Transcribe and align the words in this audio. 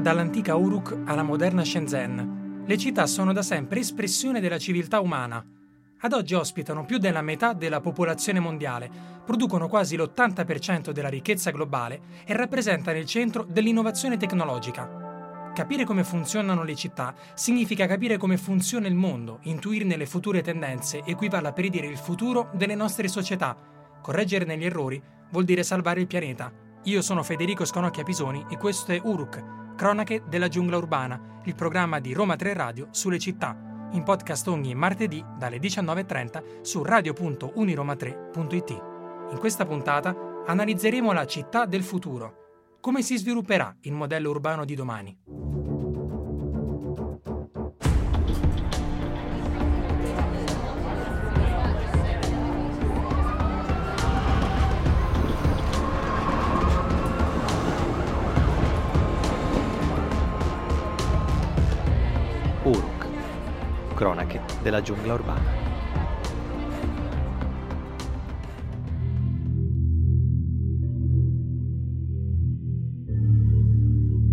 Dall'antica 0.00 0.56
Uruk 0.56 1.02
alla 1.04 1.22
moderna 1.22 1.62
Shenzhen, 1.62 2.62
le 2.64 2.78
città 2.78 3.06
sono 3.06 3.34
da 3.34 3.42
sempre 3.42 3.80
espressione 3.80 4.40
della 4.40 4.56
civiltà 4.56 4.98
umana. 5.00 5.44
Ad 5.98 6.12
oggi 6.14 6.32
ospitano 6.32 6.86
più 6.86 6.96
della 6.96 7.20
metà 7.20 7.52
della 7.52 7.80
popolazione 7.80 8.40
mondiale, 8.40 8.90
producono 9.26 9.68
quasi 9.68 9.98
l'80% 9.98 10.92
della 10.92 11.10
ricchezza 11.10 11.50
globale 11.50 12.00
e 12.24 12.34
rappresentano 12.34 12.96
il 12.96 13.04
centro 13.04 13.44
dell'innovazione 13.44 14.16
tecnologica. 14.16 15.52
Capire 15.54 15.84
come 15.84 16.02
funzionano 16.02 16.64
le 16.64 16.76
città 16.76 17.14
significa 17.34 17.86
capire 17.86 18.16
come 18.16 18.38
funziona 18.38 18.86
il 18.86 18.94
mondo, 18.94 19.40
intuirne 19.42 19.98
le 19.98 20.06
future 20.06 20.40
tendenze 20.40 21.02
equivale 21.04 21.48
a 21.48 21.52
predire 21.52 21.86
il 21.86 21.98
futuro 21.98 22.48
delle 22.54 22.74
nostre 22.74 23.06
società. 23.06 23.54
Correggerne 24.00 24.56
gli 24.56 24.64
errori 24.64 25.00
vuol 25.30 25.44
dire 25.44 25.62
salvare 25.62 26.00
il 26.00 26.06
pianeta. 26.06 26.50
Io 26.84 27.02
sono 27.02 27.22
Federico 27.22 27.66
Scanocchia 27.66 28.02
Pisoni 28.02 28.46
e 28.48 28.56
questo 28.56 28.92
è 28.92 29.00
Uruk, 29.04 29.59
Cronache 29.76 30.22
della 30.28 30.48
giungla 30.48 30.76
urbana, 30.76 31.40
il 31.44 31.54
programma 31.54 32.00
di 32.00 32.12
Roma 32.12 32.36
3 32.36 32.52
Radio 32.54 32.88
sulle 32.90 33.18
città, 33.18 33.56
in 33.92 34.02
podcast 34.02 34.46
ogni 34.48 34.74
martedì 34.74 35.24
dalle 35.38 35.58
19.30 35.58 36.60
su 36.62 36.82
radio.uniroma3.it. 36.82 38.70
In 39.30 39.38
questa 39.38 39.64
puntata 39.64 40.14
analizzeremo 40.46 41.12
la 41.12 41.26
città 41.26 41.66
del 41.66 41.82
futuro. 41.82 42.34
Come 42.80 43.02
si 43.02 43.16
svilupperà 43.16 43.76
il 43.82 43.92
modello 43.92 44.30
urbano 44.30 44.64
di 44.64 44.74
domani? 44.74 45.49
Cronache 64.00 64.40
della 64.62 64.80
giungla 64.80 65.12
urbana. 65.12 65.68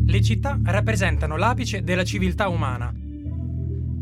Le 0.05 0.21
città 0.21 0.57
rappresentano 0.63 1.35
l'apice 1.35 1.83
della 1.83 2.05
civiltà 2.05 2.47
umana. 2.47 2.93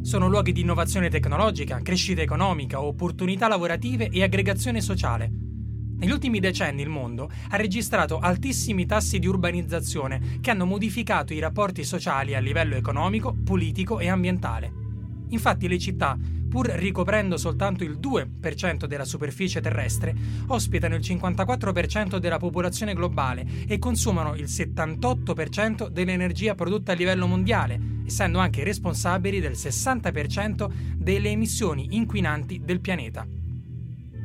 Sono 0.03 0.27
luoghi 0.27 0.51
di 0.51 0.61
innovazione 0.61 1.09
tecnologica, 1.09 1.81
crescita 1.81 2.21
economica, 2.21 2.83
opportunità 2.83 3.47
lavorative 3.47 4.09
e 4.09 4.21
aggregazione 4.21 4.81
sociale. 4.81 5.31
Negli 5.97 6.11
ultimi 6.11 6.39
decenni 6.39 6.83
il 6.83 6.89
mondo 6.89 7.27
ha 7.49 7.55
registrato 7.55 8.19
altissimi 8.19 8.85
tassi 8.85 9.17
di 9.17 9.25
urbanizzazione 9.25 10.37
che 10.41 10.51
hanno 10.51 10.67
modificato 10.67 11.33
i 11.33 11.39
rapporti 11.39 11.83
sociali 11.83 12.35
a 12.35 12.39
livello 12.39 12.75
economico, 12.75 13.35
politico 13.43 13.97
e 13.97 14.09
ambientale. 14.09 14.84
Infatti 15.35 15.67
le 15.67 15.77
città, 15.77 16.17
pur 16.49 16.67
ricoprendo 16.67 17.35
soltanto 17.35 17.83
il 17.83 17.99
2% 18.01 18.85
della 18.85 19.03
superficie 19.03 19.59
terrestre, 19.59 20.15
ospitano 20.47 20.95
il 20.95 21.01
54% 21.01 22.19
della 22.19 22.37
popolazione 22.37 22.93
globale 22.93 23.45
e 23.67 23.77
consumano 23.77 24.33
il 24.35 24.45
78% 24.45 25.89
dell'energia 25.89 26.55
prodotta 26.55 26.93
a 26.93 26.95
livello 26.95 27.27
mondiale, 27.27 27.77
essendo 28.05 28.39
anche 28.39 28.63
responsabili 28.63 29.41
del 29.41 29.51
60% 29.51 30.71
delle 30.95 31.29
emissioni 31.31 31.87
inquinanti 31.91 32.61
del 32.63 32.79
pianeta. 32.79 33.27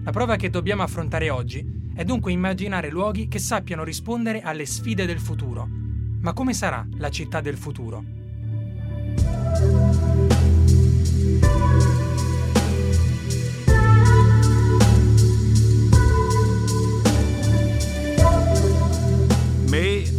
La 0.04 0.12
prova 0.12 0.36
che 0.36 0.48
dobbiamo 0.48 0.84
affrontare 0.84 1.28
oggi 1.28 1.90
è 1.92 2.04
dunque 2.04 2.30
immaginare 2.30 2.88
luoghi 2.88 3.26
che 3.26 3.40
sappiano 3.40 3.82
rispondere 3.82 4.42
alle 4.42 4.64
sfide 4.64 5.06
del 5.06 5.18
futuro. 5.18 5.68
Ma 6.20 6.32
come 6.34 6.54
sarà 6.54 6.86
la 6.98 7.10
città 7.10 7.40
del 7.40 7.56
futuro? 7.56 8.04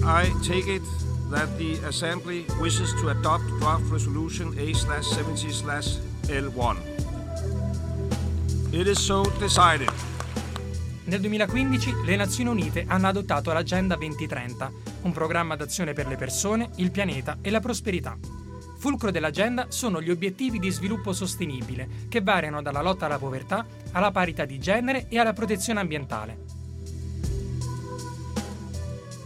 I 0.03 0.33
take 0.41 0.67
it 0.67 0.81
that 1.29 1.47
the 1.57 1.79
Assembly 1.85 2.43
wishes 2.59 2.91
to 2.99 3.09
adopt 3.09 3.43
draft 3.59 3.87
resolution 3.91 4.51
A/70/L1. 4.57 6.77
It 8.71 8.87
is 8.87 8.97
so 8.97 9.31
decided. 9.37 9.91
Nel 11.03 11.19
2015 11.19 11.93
le 12.03 12.15
Nazioni 12.15 12.49
Unite 12.49 12.83
hanno 12.87 13.09
adottato 13.09 13.53
l'Agenda 13.53 13.95
2030, 13.95 14.71
un 15.03 15.11
programma 15.11 15.55
d'azione 15.55 15.93
per 15.93 16.07
le 16.07 16.15
persone, 16.15 16.71
il 16.77 16.89
pianeta 16.89 17.37
e 17.39 17.51
la 17.51 17.59
prosperità. 17.59 18.17
Fulcro 18.79 19.11
dell'agenda 19.11 19.67
sono 19.69 20.01
gli 20.01 20.09
obiettivi 20.09 20.57
di 20.57 20.71
sviluppo 20.71 21.13
sostenibile, 21.13 21.87
che 22.09 22.21
variano 22.21 22.63
dalla 22.63 22.81
lotta 22.81 23.05
alla 23.05 23.19
povertà 23.19 23.67
alla 23.91 24.09
parità 24.09 24.45
di 24.45 24.57
genere 24.57 25.05
e 25.09 25.19
alla 25.19 25.33
protezione 25.33 25.79
ambientale. 25.79 26.59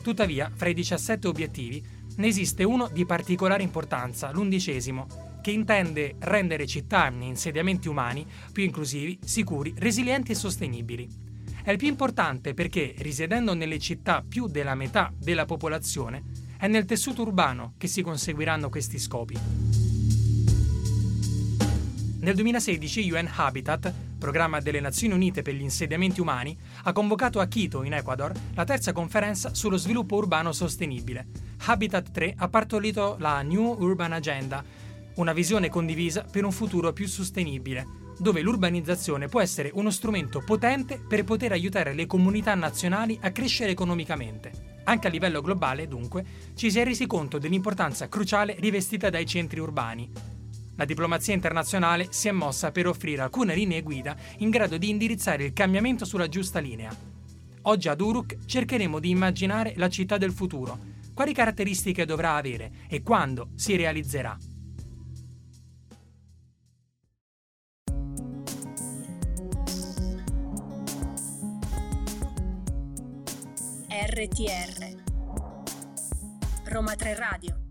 Tuttavia, 0.05 0.51
fra 0.53 0.69
i 0.69 0.75
17 0.75 1.27
obiettivi, 1.27 1.83
ne 2.17 2.27
esiste 2.27 2.63
uno 2.63 2.87
di 2.93 3.07
particolare 3.07 3.63
importanza, 3.63 4.29
l'undicesimo, 4.29 5.39
che 5.41 5.49
intende 5.49 6.17
rendere 6.19 6.67
città 6.67 7.09
e 7.09 7.25
insediamenti 7.25 7.87
umani 7.87 8.23
più 8.51 8.63
inclusivi, 8.63 9.17
sicuri, 9.25 9.73
resilienti 9.75 10.33
e 10.33 10.35
sostenibili. 10.35 11.09
È 11.63 11.71
il 11.71 11.77
più 11.77 11.87
importante 11.87 12.53
perché, 12.53 12.93
risiedendo 12.99 13.55
nelle 13.55 13.79
città 13.79 14.23
più 14.23 14.45
della 14.45 14.75
metà 14.75 15.11
della 15.17 15.45
popolazione, 15.45 16.21
è 16.59 16.67
nel 16.67 16.85
tessuto 16.85 17.23
urbano 17.23 17.73
che 17.75 17.87
si 17.87 18.03
conseguiranno 18.03 18.69
questi 18.69 18.99
scopi. 18.99 19.35
Nel 22.19 22.35
2016 22.35 23.11
UN 23.11 23.27
Habitat 23.33 23.91
programma 24.25 24.59
delle 24.59 24.79
Nazioni 24.79 25.13
Unite 25.13 25.43
per 25.43 25.53
gli 25.53 25.61
insediamenti 25.61 26.19
umani, 26.19 26.57
ha 26.85 26.91
convocato 26.93 27.39
a 27.39 27.45
Quito, 27.45 27.83
in 27.83 27.93
Ecuador, 27.93 28.31
la 28.55 28.63
terza 28.63 28.91
conferenza 28.91 29.53
sullo 29.53 29.77
sviluppo 29.77 30.15
urbano 30.15 30.51
sostenibile. 30.51 31.27
Habitat 31.65 32.09
3 32.09 32.33
ha 32.35 32.47
partorito 32.47 33.17
la 33.19 33.43
New 33.43 33.75
Urban 33.79 34.13
Agenda, 34.13 34.63
una 35.17 35.31
visione 35.31 35.69
condivisa 35.69 36.23
per 36.23 36.43
un 36.43 36.51
futuro 36.51 36.91
più 36.91 37.07
sostenibile, 37.07 37.85
dove 38.17 38.41
l'urbanizzazione 38.41 39.27
può 39.27 39.41
essere 39.41 39.69
uno 39.75 39.91
strumento 39.91 40.41
potente 40.43 40.99
per 41.07 41.23
poter 41.23 41.51
aiutare 41.51 41.93
le 41.93 42.07
comunità 42.07 42.55
nazionali 42.55 43.19
a 43.21 43.29
crescere 43.29 43.69
economicamente. 43.69 44.79
Anche 44.85 45.05
a 45.05 45.11
livello 45.11 45.41
globale, 45.41 45.87
dunque, 45.87 46.25
ci 46.55 46.71
si 46.71 46.79
è 46.79 46.83
resi 46.83 47.05
conto 47.05 47.37
dell'importanza 47.37 48.09
cruciale 48.09 48.55
rivestita 48.57 49.11
dai 49.11 49.27
centri 49.27 49.59
urbani, 49.59 50.09
la 50.75 50.85
diplomazia 50.85 51.33
internazionale 51.33 52.07
si 52.09 52.27
è 52.27 52.31
mossa 52.31 52.71
per 52.71 52.87
offrire 52.87 53.21
alcune 53.21 53.55
linee 53.55 53.81
guida 53.81 54.15
in 54.39 54.49
grado 54.49 54.77
di 54.77 54.89
indirizzare 54.89 55.45
il 55.45 55.53
cambiamento 55.53 56.05
sulla 56.05 56.27
giusta 56.27 56.59
linea. 56.59 56.95
Oggi 57.63 57.87
ad 57.87 58.01
Uruk 58.01 58.45
cercheremo 58.45 58.99
di 58.99 59.09
immaginare 59.09 59.73
la 59.77 59.89
città 59.89 60.17
del 60.17 60.31
futuro, 60.31 60.77
quali 61.13 61.33
caratteristiche 61.33 62.05
dovrà 62.05 62.35
avere 62.35 62.71
e 62.87 63.01
quando 63.01 63.49
si 63.55 63.75
realizzerà. 63.75 64.37
RTR 74.07 75.03
Roma 76.65 76.95
3 76.95 77.15
Radio 77.15 77.64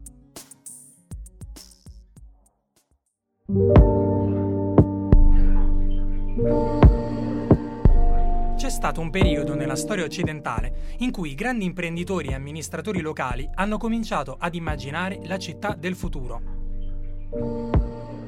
stato 8.84 9.00
un 9.00 9.08
periodo 9.08 9.54
nella 9.54 9.76
storia 9.76 10.04
occidentale 10.04 10.96
in 10.98 11.10
cui 11.10 11.30
i 11.30 11.34
grandi 11.34 11.64
imprenditori 11.64 12.28
e 12.28 12.34
amministratori 12.34 13.00
locali 13.00 13.48
hanno 13.54 13.78
cominciato 13.78 14.36
ad 14.38 14.54
immaginare 14.54 15.20
la 15.24 15.38
città 15.38 15.74
del 15.74 15.96
futuro. 15.96 16.42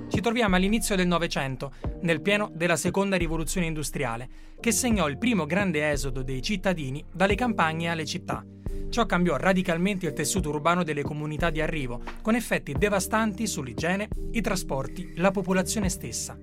Ci 0.08 0.20
troviamo 0.22 0.56
all'inizio 0.56 0.96
del 0.96 1.08
Novecento, 1.08 1.72
nel 2.00 2.22
pieno 2.22 2.50
della 2.54 2.76
seconda 2.76 3.16
rivoluzione 3.16 3.66
industriale, 3.66 4.28
che 4.58 4.72
segnò 4.72 5.08
il 5.08 5.18
primo 5.18 5.44
grande 5.44 5.90
esodo 5.90 6.22
dei 6.22 6.40
cittadini 6.40 7.04
dalle 7.12 7.34
campagne 7.34 7.90
alle 7.90 8.06
città 8.06 8.42
Ciò 8.88 9.04
cambiò 9.04 9.36
radicalmente 9.36 10.06
il 10.06 10.12
tessuto 10.12 10.48
urbano 10.48 10.82
delle 10.82 11.02
comunità 11.02 11.50
di 11.50 11.60
arrivo, 11.60 12.00
con 12.22 12.34
effetti 12.34 12.72
devastanti 12.72 13.46
sull'igiene, 13.46 14.08
i 14.32 14.40
trasporti, 14.40 15.14
la 15.16 15.30
popolazione 15.30 15.88
stessa. 15.88 16.38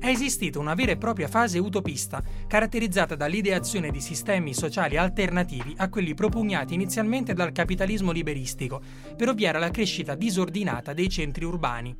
È 0.00 0.06
esistita 0.06 0.60
una 0.60 0.74
vera 0.74 0.92
e 0.92 0.96
propria 0.96 1.26
fase 1.26 1.58
utopista, 1.58 2.22
caratterizzata 2.46 3.16
dall'ideazione 3.16 3.90
di 3.90 4.00
sistemi 4.00 4.54
sociali 4.54 4.96
alternativi 4.96 5.74
a 5.76 5.88
quelli 5.88 6.14
propugnati 6.14 6.74
inizialmente 6.74 7.34
dal 7.34 7.50
capitalismo 7.50 8.12
liberistico, 8.12 8.80
per 9.16 9.28
ovviare 9.28 9.56
alla 9.56 9.70
crescita 9.70 10.14
disordinata 10.14 10.92
dei 10.92 11.08
centri 11.08 11.44
urbani. 11.44 11.96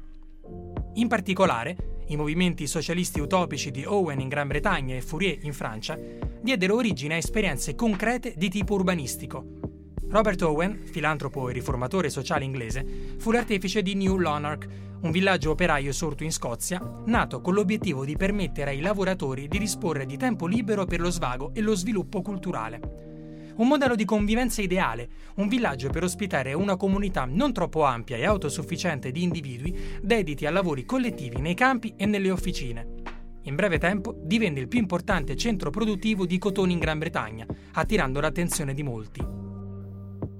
In 0.94 1.08
particolare, 1.08 1.76
i 2.06 2.16
movimenti 2.16 2.66
socialisti 2.66 3.20
utopici 3.20 3.70
di 3.70 3.84
Owen 3.84 4.20
in 4.20 4.28
Gran 4.28 4.46
Bretagna 4.46 4.94
e 4.94 5.02
Fourier 5.02 5.38
in 5.42 5.52
Francia 5.52 5.98
diedero 6.40 6.76
origine 6.76 7.14
a 7.14 7.18
esperienze 7.18 7.74
concrete 7.74 8.34
di 8.36 8.48
tipo 8.48 8.74
urbanistico. 8.74 9.77
Robert 10.10 10.40
Owen, 10.40 10.80
filantropo 10.84 11.50
e 11.50 11.52
riformatore 11.52 12.08
sociale 12.08 12.44
inglese, 12.44 13.14
fu 13.18 13.30
l'artefice 13.30 13.82
di 13.82 13.94
New 13.94 14.16
Lanark, 14.16 14.66
un 15.02 15.10
villaggio 15.10 15.50
operaio 15.50 15.92
sorto 15.92 16.24
in 16.24 16.32
Scozia, 16.32 16.80
nato 17.04 17.42
con 17.42 17.52
l'obiettivo 17.52 18.06
di 18.06 18.16
permettere 18.16 18.70
ai 18.70 18.80
lavoratori 18.80 19.48
di 19.48 19.58
disporre 19.58 20.06
di 20.06 20.16
tempo 20.16 20.46
libero 20.46 20.86
per 20.86 21.00
lo 21.00 21.10
svago 21.10 21.50
e 21.52 21.60
lo 21.60 21.74
sviluppo 21.74 22.22
culturale. 22.22 23.52
Un 23.56 23.68
modello 23.68 23.94
di 23.94 24.06
convivenza 24.06 24.62
ideale, 24.62 25.08
un 25.36 25.46
villaggio 25.46 25.90
per 25.90 26.04
ospitare 26.04 26.54
una 26.54 26.76
comunità 26.76 27.26
non 27.26 27.52
troppo 27.52 27.84
ampia 27.84 28.16
e 28.16 28.24
autosufficiente 28.24 29.10
di 29.10 29.22
individui 29.22 29.76
dediti 30.00 30.46
a 30.46 30.50
lavori 30.50 30.86
collettivi 30.86 31.38
nei 31.38 31.54
campi 31.54 31.92
e 31.96 32.06
nelle 32.06 32.30
officine. 32.30 32.94
In 33.42 33.56
breve 33.56 33.78
tempo 33.78 34.18
divenne 34.22 34.60
il 34.60 34.68
più 34.68 34.78
importante 34.78 35.36
centro 35.36 35.68
produttivo 35.68 36.24
di 36.24 36.38
cotone 36.38 36.72
in 36.72 36.78
Gran 36.78 36.98
Bretagna, 36.98 37.46
attirando 37.72 38.20
l'attenzione 38.20 38.72
di 38.72 38.82
molti. 38.82 39.37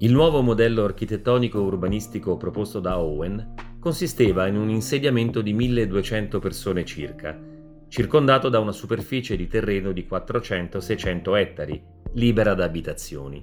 Il 0.01 0.13
nuovo 0.13 0.41
modello 0.41 0.85
architettonico 0.85 1.59
urbanistico 1.59 2.37
proposto 2.37 2.79
da 2.79 2.99
Owen 2.99 3.55
consisteva 3.81 4.47
in 4.47 4.55
un 4.55 4.69
insediamento 4.69 5.41
di 5.41 5.51
1200 5.51 6.39
persone 6.39 6.85
circa, 6.85 7.37
circondato 7.89 8.47
da 8.47 8.59
una 8.59 8.71
superficie 8.71 9.35
di 9.35 9.47
terreno 9.47 9.91
di 9.91 10.07
400-600 10.09 11.35
ettari, 11.35 11.83
libera 12.13 12.53
da 12.53 12.63
abitazioni. 12.63 13.41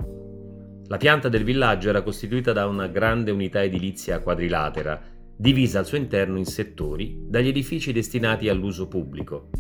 La 0.86 0.96
pianta 0.96 1.28
del 1.28 1.44
villaggio 1.44 1.90
era 1.90 2.00
costituita 2.00 2.54
da 2.54 2.66
una 2.66 2.86
grande 2.86 3.30
unità 3.30 3.62
edilizia 3.62 4.20
quadrilatera, 4.20 4.98
divisa 5.36 5.80
al 5.80 5.86
suo 5.86 5.98
interno 5.98 6.38
in 6.38 6.46
settori 6.46 7.18
dagli 7.28 7.48
edifici 7.48 7.92
destinati 7.92 8.48
all'uso 8.48 8.88
pubblico. 8.88 9.50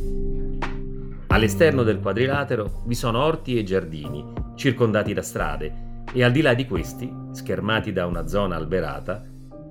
All'esterno 1.26 1.82
del 1.82 2.00
quadrilatero 2.00 2.84
vi 2.86 2.94
sono 2.94 3.22
orti 3.22 3.58
e 3.58 3.64
giardini, 3.64 4.24
circondati 4.54 5.12
da 5.12 5.20
strade, 5.20 5.85
e 6.12 6.22
al 6.22 6.32
di 6.32 6.40
là 6.40 6.54
di 6.54 6.66
questi, 6.66 7.12
schermati 7.32 7.92
da 7.92 8.06
una 8.06 8.26
zona 8.26 8.56
alberata, 8.56 9.24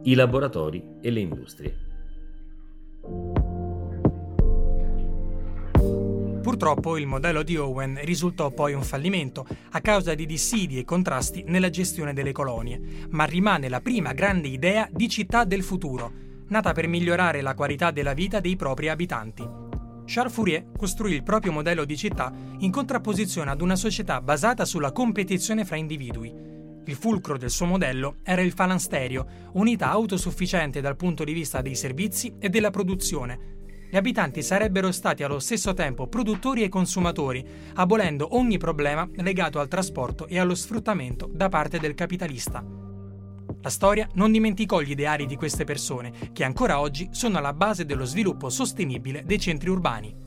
i 0.04 0.14
laboratori 0.14 0.84
e 1.02 1.10
le 1.10 1.20
industrie. 1.20 1.78
Purtroppo 6.42 6.98
il 6.98 7.08
modello 7.08 7.42
di 7.42 7.58
Owen 7.58 8.00
risultò 8.04 8.52
poi 8.52 8.74
un 8.74 8.84
fallimento 8.84 9.48
a 9.72 9.82
causa 9.82 10.14
di 10.14 10.28
dissidi 10.28 10.78
e 10.78 10.86
contrasti 10.86 11.44
nella 11.48 11.72
gestione 11.72 12.14
delle 12.14 12.32
colonie, 12.32 12.80
ma 13.10 13.24
rimane 13.24 13.68
la 13.68 13.82
prima 13.82 14.14
grande 14.14 14.48
idea 14.48 14.88
di 14.92 15.10
città 15.10 15.44
del 15.44 15.64
futuro, 15.64 16.12
nata 16.50 16.72
per 16.72 16.88
migliorare 16.88 17.42
la 17.42 17.56
qualità 17.56 17.90
della 17.90 18.14
vita 18.14 18.40
dei 18.40 18.56
propri 18.56 18.90
abitanti. 18.90 19.65
Charles 20.06 20.34
Fourier 20.34 20.72
costruì 20.78 21.14
il 21.14 21.24
proprio 21.24 21.52
modello 21.52 21.86
di 21.86 21.98
città 21.98 22.32
in 22.60 22.72
contrapposizione 22.72 23.52
ad 23.52 23.62
una 23.62 23.76
società 23.76 24.22
basata 24.22 24.66
sulla 24.66 24.92
competizione 24.92 25.66
fra 25.66 25.76
individui. 25.76 26.34
Il 26.86 26.96
fulcro 26.96 27.38
del 27.38 27.50
suo 27.50 27.66
modello 27.66 28.18
era 28.24 28.42
il 28.42 28.52
falansterio, 28.52 29.26
unità 29.54 29.90
autosufficiente 29.90 30.82
dal 30.82 30.96
punto 30.96 31.24
di 31.24 31.34
vista 31.34 31.62
dei 31.62 31.76
servizi 31.76 32.36
e 32.40 32.50
della 32.50 32.70
produzione, 32.70 33.56
gli 33.96 33.98
abitanti 33.98 34.42
sarebbero 34.42 34.92
stati 34.92 35.24
allo 35.24 35.40
stesso 35.40 35.74
tempo 35.74 36.08
produttori 36.08 36.64
e 36.64 36.70
consumatori, 36.70 37.46
abolendo 37.76 38.36
ogni 38.36 38.58
problema 38.58 39.08
legato 39.16 39.60
al 39.60 39.70
trasporto 39.70 40.28
e 40.28 40.38
allo 40.38 40.54
sfruttamento 40.54 41.30
da 41.32 41.48
parte 41.48 41.80
del 41.80 41.94
capitalista. 41.94 42.85
La 43.62 43.70
storia 43.70 44.08
non 44.14 44.32
dimenticò 44.32 44.82
gli 44.82 44.92
ideali 44.92 45.26
di 45.26 45.36
queste 45.36 45.64
persone, 45.64 46.32
che 46.32 46.44
ancora 46.44 46.80
oggi 46.80 47.10
sono 47.12 47.38
alla 47.38 47.54
base 47.54 47.86
dello 47.86 48.06
sviluppo 48.06 48.50
sostenibile 48.50 49.24
dei 49.26 49.40
centri 49.40 49.70
urbani. 49.70 50.24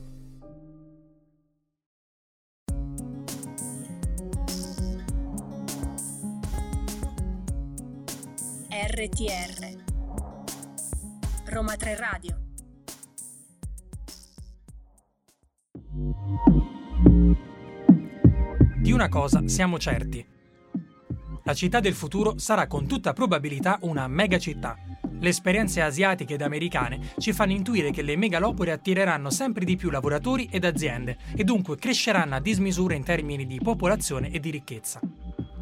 RTR 8.71 9.83
Roma 11.45 11.75
3 11.75 11.95
Radio 11.95 12.47
Di 18.81 18.91
una 18.91 19.09
cosa 19.09 19.47
siamo 19.47 19.77
certi. 19.77 20.38
La 21.49 21.55
città 21.55 21.79
del 21.79 21.95
futuro 21.95 22.37
sarà 22.37 22.67
con 22.67 22.85
tutta 22.85 23.11
probabilità 23.11 23.79
una 23.81 24.07
megacittà. 24.07 24.77
Le 25.19 25.29
esperienze 25.29 25.81
asiatiche 25.81 26.35
ed 26.35 26.43
americane 26.43 27.13
ci 27.17 27.33
fanno 27.33 27.53
intuire 27.53 27.89
che 27.89 28.03
le 28.03 28.15
megalopoli 28.15 28.69
attireranno 28.69 29.31
sempre 29.31 29.65
di 29.65 29.75
più 29.75 29.89
lavoratori 29.89 30.47
ed 30.51 30.63
aziende 30.63 31.17
e 31.35 31.43
dunque 31.43 31.75
cresceranno 31.75 32.35
a 32.35 32.39
dismisura 32.39 32.93
in 32.93 33.03
termini 33.03 33.47
di 33.47 33.59
popolazione 33.63 34.29
e 34.29 34.39
di 34.39 34.51
ricchezza. 34.51 34.99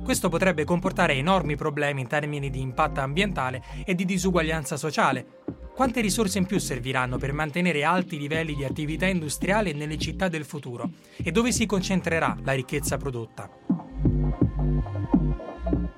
Questo 0.03 0.27
potrebbe 0.27 0.65
comportare 0.65 1.13
enormi 1.13 1.55
problemi 1.55 2.01
in 2.01 2.07
termini 2.07 2.49
di 2.49 2.59
impatto 2.59 2.99
ambientale 2.99 3.63
e 3.85 3.95
di 3.95 4.03
disuguaglianza 4.03 4.75
sociale, 4.75 5.43
quante 5.73 6.01
risorse 6.01 6.37
in 6.37 6.45
più 6.45 6.57
serviranno 6.59 7.15
per 7.17 7.31
mantenere 7.31 7.85
alti 7.85 8.17
livelli 8.19 8.55
di 8.55 8.65
attività 8.65 9.05
industriale 9.05 9.71
nelle 9.71 9.97
città 9.97 10.27
del 10.27 10.43
futuro 10.43 10.89
e 11.15 11.31
dove 11.31 11.53
si 11.53 11.65
concentrerà 11.65 12.35
la 12.43 12.51
ricchezza 12.51 12.97
prodotta? 12.97 13.66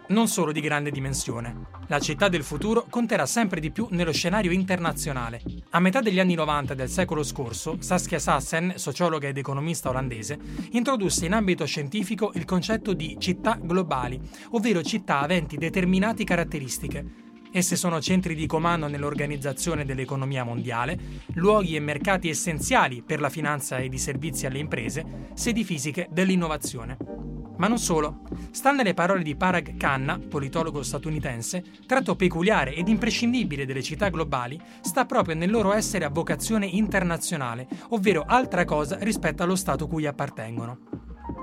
Non 0.10 0.28
solo 0.28 0.52
di 0.52 0.60
grande 0.60 0.90
dimensione. 0.90 1.68
La 1.86 2.00
città 2.00 2.30
del 2.30 2.42
futuro 2.44 2.88
conterà 2.90 3.28
sempre 3.28 3.60
di 3.60 3.70
più 3.70 3.88
nello 3.92 4.12
scenario 4.12 4.52
internazionale. 4.52 5.40
A 5.70 5.80
metà 5.80 6.02
degli 6.02 6.20
anni 6.20 6.34
90 6.34 6.74
del 6.74 6.90
secolo 6.90 7.22
scorso, 7.22 7.78
Saskia 7.80 8.18
Sassen, 8.18 8.74
sociologa 8.76 9.28
ed 9.28 9.38
economista 9.38 9.90
olandese, 9.90 10.40
introdusse 10.72 11.28
in 11.28 11.34
ambito 11.34 11.64
scientifico 11.66 12.32
il 12.34 12.46
concetto 12.46 12.94
di 12.94 13.18
città 13.20 13.60
globali, 13.62 14.20
ovvero 14.52 14.82
città 14.82 15.20
aventi 15.20 15.58
determinate 15.58 16.24
caratteristiche, 16.24 17.28
Esse 17.52 17.76
sono 17.76 18.00
centri 18.00 18.36
di 18.36 18.46
comando 18.46 18.88
nell'organizzazione 18.88 19.84
dell'economia 19.84 20.44
mondiale, 20.44 21.00
luoghi 21.34 21.76
e 21.76 21.80
mercati 21.80 22.30
essenziali 22.30 23.02
per 23.02 23.20
la 23.20 23.30
finanza 23.30 23.80
ed 23.80 23.92
i 23.92 23.98
servizi 23.98 24.46
alle 24.46 24.60
imprese, 24.60 25.32
sedi 25.34 25.64
fisiche 25.64 26.08
dell'innovazione. 26.12 27.19
Ma 27.60 27.68
non 27.68 27.78
solo. 27.78 28.22
Sta 28.52 28.72
nelle 28.72 28.94
parole 28.94 29.22
di 29.22 29.36
Parag 29.36 29.76
Khanna, 29.76 30.18
politologo 30.18 30.82
statunitense, 30.82 31.64
tratto 31.86 32.16
peculiare 32.16 32.74
ed 32.74 32.88
imprescindibile 32.88 33.66
delle 33.66 33.84
città 33.84 34.08
globali 34.10 34.60
sta 34.82 35.06
proprio 35.06 35.36
nel 35.36 35.52
loro 35.52 35.74
essere 35.74 36.06
a 36.06 36.10
vocazione 36.10 36.66
internazionale, 36.66 37.68
ovvero 37.90 38.24
altra 38.26 38.64
cosa 38.64 38.98
rispetto 39.02 39.44
allo 39.44 39.58
Stato 39.58 39.88
cui 39.88 40.06
appartengono. 40.06 40.89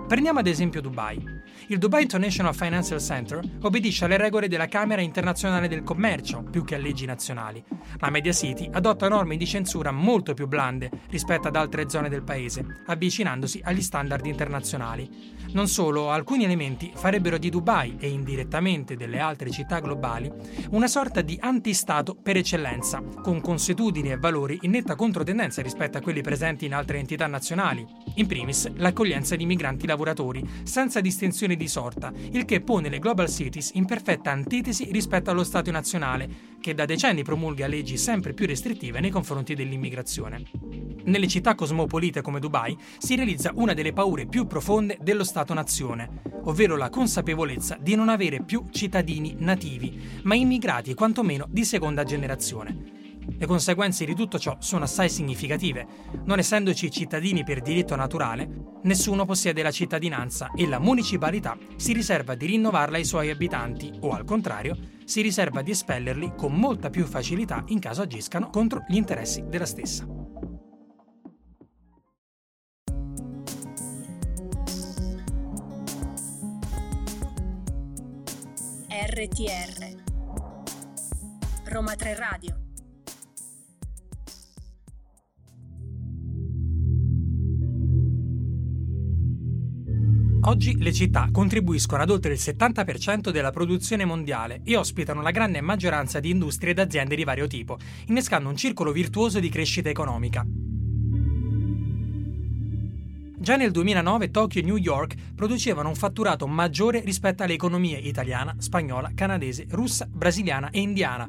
Prendiamo 0.06 0.38
ad 0.38 0.46
esempio 0.46 0.80
Dubai. 0.80 1.20
Il 1.68 1.78
Dubai 1.78 2.02
International 2.02 2.54
Financial 2.54 3.00
Center 3.00 3.40
obbedisce 3.60 4.04
alle 4.04 4.16
regole 4.16 4.46
della 4.46 4.68
Camera 4.68 5.00
internazionale 5.00 5.66
del 5.66 5.82
commercio 5.82 6.44
più 6.44 6.64
che 6.64 6.76
a 6.76 6.78
leggi 6.78 7.06
nazionali. 7.06 7.64
La 7.98 8.10
Media 8.10 8.32
City 8.32 8.68
adotta 8.72 9.08
norme 9.08 9.36
di 9.36 9.46
censura 9.46 9.90
molto 9.90 10.32
più 10.32 10.46
blande 10.46 10.90
rispetto 11.10 11.48
ad 11.48 11.56
altre 11.56 11.88
zone 11.88 12.08
del 12.08 12.22
paese, 12.22 12.82
avvicinandosi 12.86 13.60
agli 13.64 13.82
standard 13.82 14.24
internazionali. 14.26 15.34
Non 15.52 15.66
solo, 15.66 16.10
alcuni 16.10 16.44
elementi 16.44 16.92
farebbero 16.94 17.36
di 17.36 17.50
Dubai 17.50 17.96
e 17.98 18.08
indirettamente 18.08 18.96
delle 18.96 19.18
altre 19.18 19.50
città 19.50 19.80
globali 19.80 20.30
una 20.70 20.86
sorta 20.86 21.20
di 21.20 21.36
antistato 21.40 22.14
per 22.14 22.36
eccellenza, 22.36 23.02
con 23.22 23.40
consuetudini 23.40 24.12
e 24.12 24.18
valori 24.18 24.58
in 24.62 24.70
netta 24.70 24.94
controtendenza 24.94 25.62
rispetto 25.62 25.98
a 25.98 26.00
quelli 26.00 26.20
presenti 26.20 26.64
in 26.64 26.74
altre 26.74 26.98
entità 26.98 27.26
nazionali. 27.26 27.84
In 28.14 28.26
primis, 28.26 28.70
l'accoglienza 28.76 29.34
di 29.34 29.46
migranti 29.46 29.75
lavoratori 29.84 30.04
lavoratori, 30.06 30.44
senza 30.62 31.00
distinzione 31.00 31.56
di 31.56 31.68
sorta, 31.68 32.12
il 32.30 32.44
che 32.44 32.60
pone 32.60 32.88
le 32.88 32.98
global 32.98 33.28
cities 33.28 33.72
in 33.74 33.84
perfetta 33.84 34.30
antitesi 34.30 34.88
rispetto 34.90 35.30
allo 35.30 35.44
Stato 35.44 35.70
nazionale, 35.70 36.54
che 36.60 36.74
da 36.74 36.84
decenni 36.84 37.22
promulga 37.22 37.66
leggi 37.66 37.96
sempre 37.96 38.32
più 38.32 38.46
restrittive 38.46 39.00
nei 39.00 39.10
confronti 39.10 39.54
dell'immigrazione. 39.54 40.42
Nelle 41.04 41.28
città 41.28 41.54
cosmopolite 41.54 42.22
come 42.22 42.40
Dubai 42.40 42.76
si 42.98 43.14
realizza 43.14 43.52
una 43.54 43.74
delle 43.74 43.92
paure 43.92 44.26
più 44.26 44.46
profonde 44.46 44.98
dello 45.00 45.24
Stato-nazione, 45.24 46.22
ovvero 46.44 46.76
la 46.76 46.90
consapevolezza 46.90 47.76
di 47.80 47.94
non 47.94 48.08
avere 48.08 48.42
più 48.42 48.66
cittadini 48.70 49.36
nativi, 49.38 50.00
ma 50.22 50.34
immigrati 50.34 50.94
quantomeno 50.94 51.46
di 51.48 51.64
seconda 51.64 52.02
generazione. 52.04 53.05
Le 53.38 53.46
conseguenze 53.46 54.04
di 54.04 54.14
tutto 54.14 54.38
ciò 54.38 54.56
sono 54.60 54.84
assai 54.84 55.10
significative. 55.10 55.86
Non 56.24 56.38
essendoci 56.38 56.90
cittadini 56.90 57.44
per 57.44 57.60
diritto 57.60 57.94
naturale, 57.96 58.48
nessuno 58.82 59.24
possiede 59.24 59.62
la 59.62 59.70
cittadinanza 59.70 60.52
e 60.54 60.66
la 60.66 60.78
municipalità 60.78 61.56
si 61.76 61.92
riserva 61.92 62.34
di 62.34 62.46
rinnovarla 62.46 62.96
ai 62.96 63.04
suoi 63.04 63.30
abitanti 63.30 63.92
o, 64.00 64.10
al 64.10 64.24
contrario, 64.24 64.76
si 65.04 65.20
riserva 65.20 65.62
di 65.62 65.72
espellerli 65.72 66.32
con 66.36 66.54
molta 66.54 66.90
più 66.90 67.04
facilità 67.04 67.62
in 67.68 67.78
caso 67.78 68.02
agiscano 68.02 68.48
contro 68.50 68.84
gli 68.88 68.96
interessi 68.96 69.44
della 69.46 69.66
stessa. 69.66 70.06
RTR 78.88 80.04
Roma 81.64 81.94
3 81.94 82.14
Radio 82.14 82.65
Oggi 90.48 90.80
le 90.80 90.92
città 90.92 91.28
contribuiscono 91.32 92.02
ad 92.02 92.10
oltre 92.10 92.32
il 92.32 92.38
70% 92.40 93.30
della 93.30 93.50
produzione 93.50 94.04
mondiale 94.04 94.60
e 94.62 94.76
ospitano 94.76 95.20
la 95.20 95.32
grande 95.32 95.60
maggioranza 95.60 96.20
di 96.20 96.30
industrie 96.30 96.70
ed 96.70 96.78
aziende 96.78 97.16
di 97.16 97.24
vario 97.24 97.48
tipo, 97.48 97.78
innescando 98.06 98.48
un 98.48 98.56
circolo 98.56 98.92
virtuoso 98.92 99.40
di 99.40 99.48
crescita 99.48 99.88
economica. 99.88 100.46
Già 103.38 103.56
nel 103.56 103.72
2009 103.72 104.30
Tokyo 104.30 104.60
e 104.60 104.64
New 104.64 104.76
York 104.76 105.16
producevano 105.34 105.88
un 105.88 105.96
fatturato 105.96 106.46
maggiore 106.46 107.00
rispetto 107.00 107.42
alle 107.42 107.54
economie 107.54 107.98
italiana, 107.98 108.54
spagnola, 108.58 109.10
canadese, 109.16 109.66
russa, 109.70 110.06
brasiliana 110.08 110.70
e 110.70 110.78
indiana. 110.78 111.28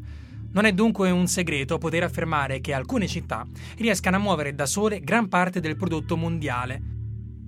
Non 0.52 0.66
è 0.66 0.74
dunque 0.74 1.10
un 1.10 1.26
segreto 1.26 1.80
poter 1.80 2.04
affermare 2.04 2.62
che 2.62 2.72
alcune 2.72 3.08
città 3.08 3.48
riescano 3.78 4.18
a 4.18 4.20
muovere 4.20 4.54
da 4.54 4.68
sole 4.68 5.00
gran 5.00 5.28
parte 5.28 5.60
del 5.60 5.76
prodotto 5.76 6.16
mondiale. 6.16 6.97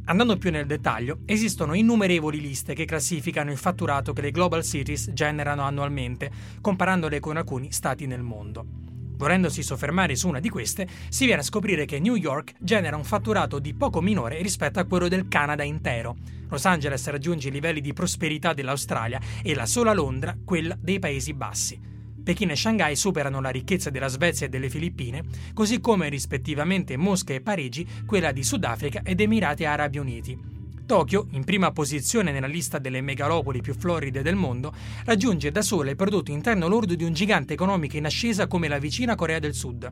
Andando 0.10 0.38
più 0.38 0.50
nel 0.50 0.66
dettaglio, 0.66 1.20
esistono 1.26 1.76
innumerevoli 1.76 2.42
liste 2.42 2.74
che 2.74 2.86
classificano 2.86 3.52
il 3.52 3.58
fatturato 3.58 4.12
che 4.12 4.24
le 4.24 4.32
global 4.32 4.64
cities 4.64 5.12
generano 5.14 5.62
annualmente, 5.62 6.32
comparandole 6.62 7.20
con 7.20 7.38
alcuni 7.38 7.72
stati 7.72 8.08
nel 8.08 8.24
mondo. 8.24 8.66
Volendosi 9.18 9.62
soffermare 9.62 10.16
su 10.16 10.28
una 10.28 10.40
di 10.40 10.50
queste, 10.50 10.88
si 11.10 11.26
viene 11.26 11.42
a 11.42 11.44
scoprire 11.44 11.86
che 11.86 12.00
New 12.00 12.16
York 12.16 12.56
genera 12.58 12.98
un 12.98 13.04
fatturato 13.04 13.60
di 13.60 13.76
poco 13.76 14.02
minore 14.02 14.42
rispetto 14.42 14.80
a 14.80 14.86
quello 14.86 15.08
del 15.08 15.28
Canada 15.28 15.62
intero. 15.62 16.16
Los 16.50 16.66
Angeles 16.66 17.06
raggiunge 17.08 17.50
i 17.50 17.52
livelli 17.52 17.80
di 17.80 17.94
prosperità 17.94 18.54
dell'Australia 18.54 19.20
e 19.44 19.54
la 19.54 19.68
sola 19.68 19.94
Londra 19.94 20.36
quella 20.44 20.76
dei 20.82 20.98
Paesi 20.98 21.36
Bassi. 21.36 21.89
Pechino 22.30 22.52
e 22.52 22.56
Shanghai 22.56 22.96
superano 22.96 23.42
la 23.42 23.50
ricchezza 23.50 23.90
della 23.90 24.08
Svezia 24.08 24.46
e 24.46 24.50
delle 24.50 24.70
Filippine, 24.70 25.24
così 25.52 25.80
come 25.80 26.10
rispettivamente 26.10 26.96
Mosca 26.96 27.34
e 27.34 27.42
Parigi 27.42 27.88
quella 28.06 28.32
di 28.32 28.44
Sudafrica 28.44 29.02
ed 29.04 29.20
Emirati 29.20 29.66
Arabi 29.66 29.98
Uniti. 29.98 30.59
Tokyo, 30.90 31.28
in 31.34 31.44
prima 31.44 31.72
posizione 31.72 32.32
nella 32.32 32.48
lista 32.48 32.80
delle 32.80 33.02
megalopoli 33.02 33.62
più 33.62 33.76
floride 33.76 34.24
del 34.24 34.34
mondo, 34.34 34.74
raggiunge 35.06 35.52
da 35.52 35.62
sola 35.62 35.92
il 35.92 35.96
prodotto 35.96 36.32
interno 36.32 36.68
lordo 36.68 36.96
di 36.96 37.04
un 37.04 37.14
gigante 37.14 37.54
economico 37.54 37.96
in 37.96 38.06
ascesa 38.06 38.48
come 38.48 38.68
la 38.68 38.80
vicina 38.80 39.14
Corea 39.14 39.38
del 39.38 39.54
Sud. 39.54 39.88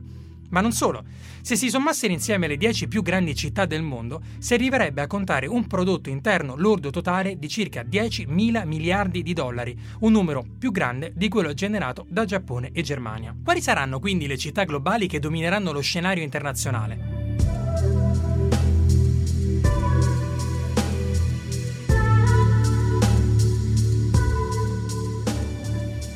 Ma 0.48 0.60
non 0.60 0.72
solo, 0.72 1.04
se 1.40 1.54
si 1.54 1.70
sommassero 1.70 2.12
insieme 2.12 2.48
le 2.48 2.56
10 2.56 2.88
più 2.88 3.02
grandi 3.02 3.36
città 3.36 3.64
del 3.64 3.82
mondo, 3.82 4.20
si 4.38 4.54
arriverebbe 4.54 5.00
a 5.00 5.06
contare 5.06 5.46
un 5.46 5.68
prodotto 5.68 6.10
interno 6.10 6.56
lordo 6.56 6.90
totale 6.90 7.38
di 7.38 7.48
circa 7.48 7.84
10 7.84 8.26
mila 8.26 8.64
miliardi 8.64 9.22
di 9.22 9.34
dollari, 9.34 9.78
un 10.00 10.10
numero 10.10 10.44
più 10.58 10.72
grande 10.72 11.12
di 11.14 11.28
quello 11.28 11.54
generato 11.54 12.06
da 12.08 12.24
Giappone 12.24 12.70
e 12.72 12.82
Germania. 12.82 13.36
Quali 13.44 13.62
saranno 13.62 14.00
quindi 14.00 14.26
le 14.26 14.36
città 14.36 14.64
globali 14.64 15.06
che 15.06 15.20
domineranno 15.20 15.70
lo 15.70 15.80
scenario 15.80 16.24
internazionale? 16.24 18.37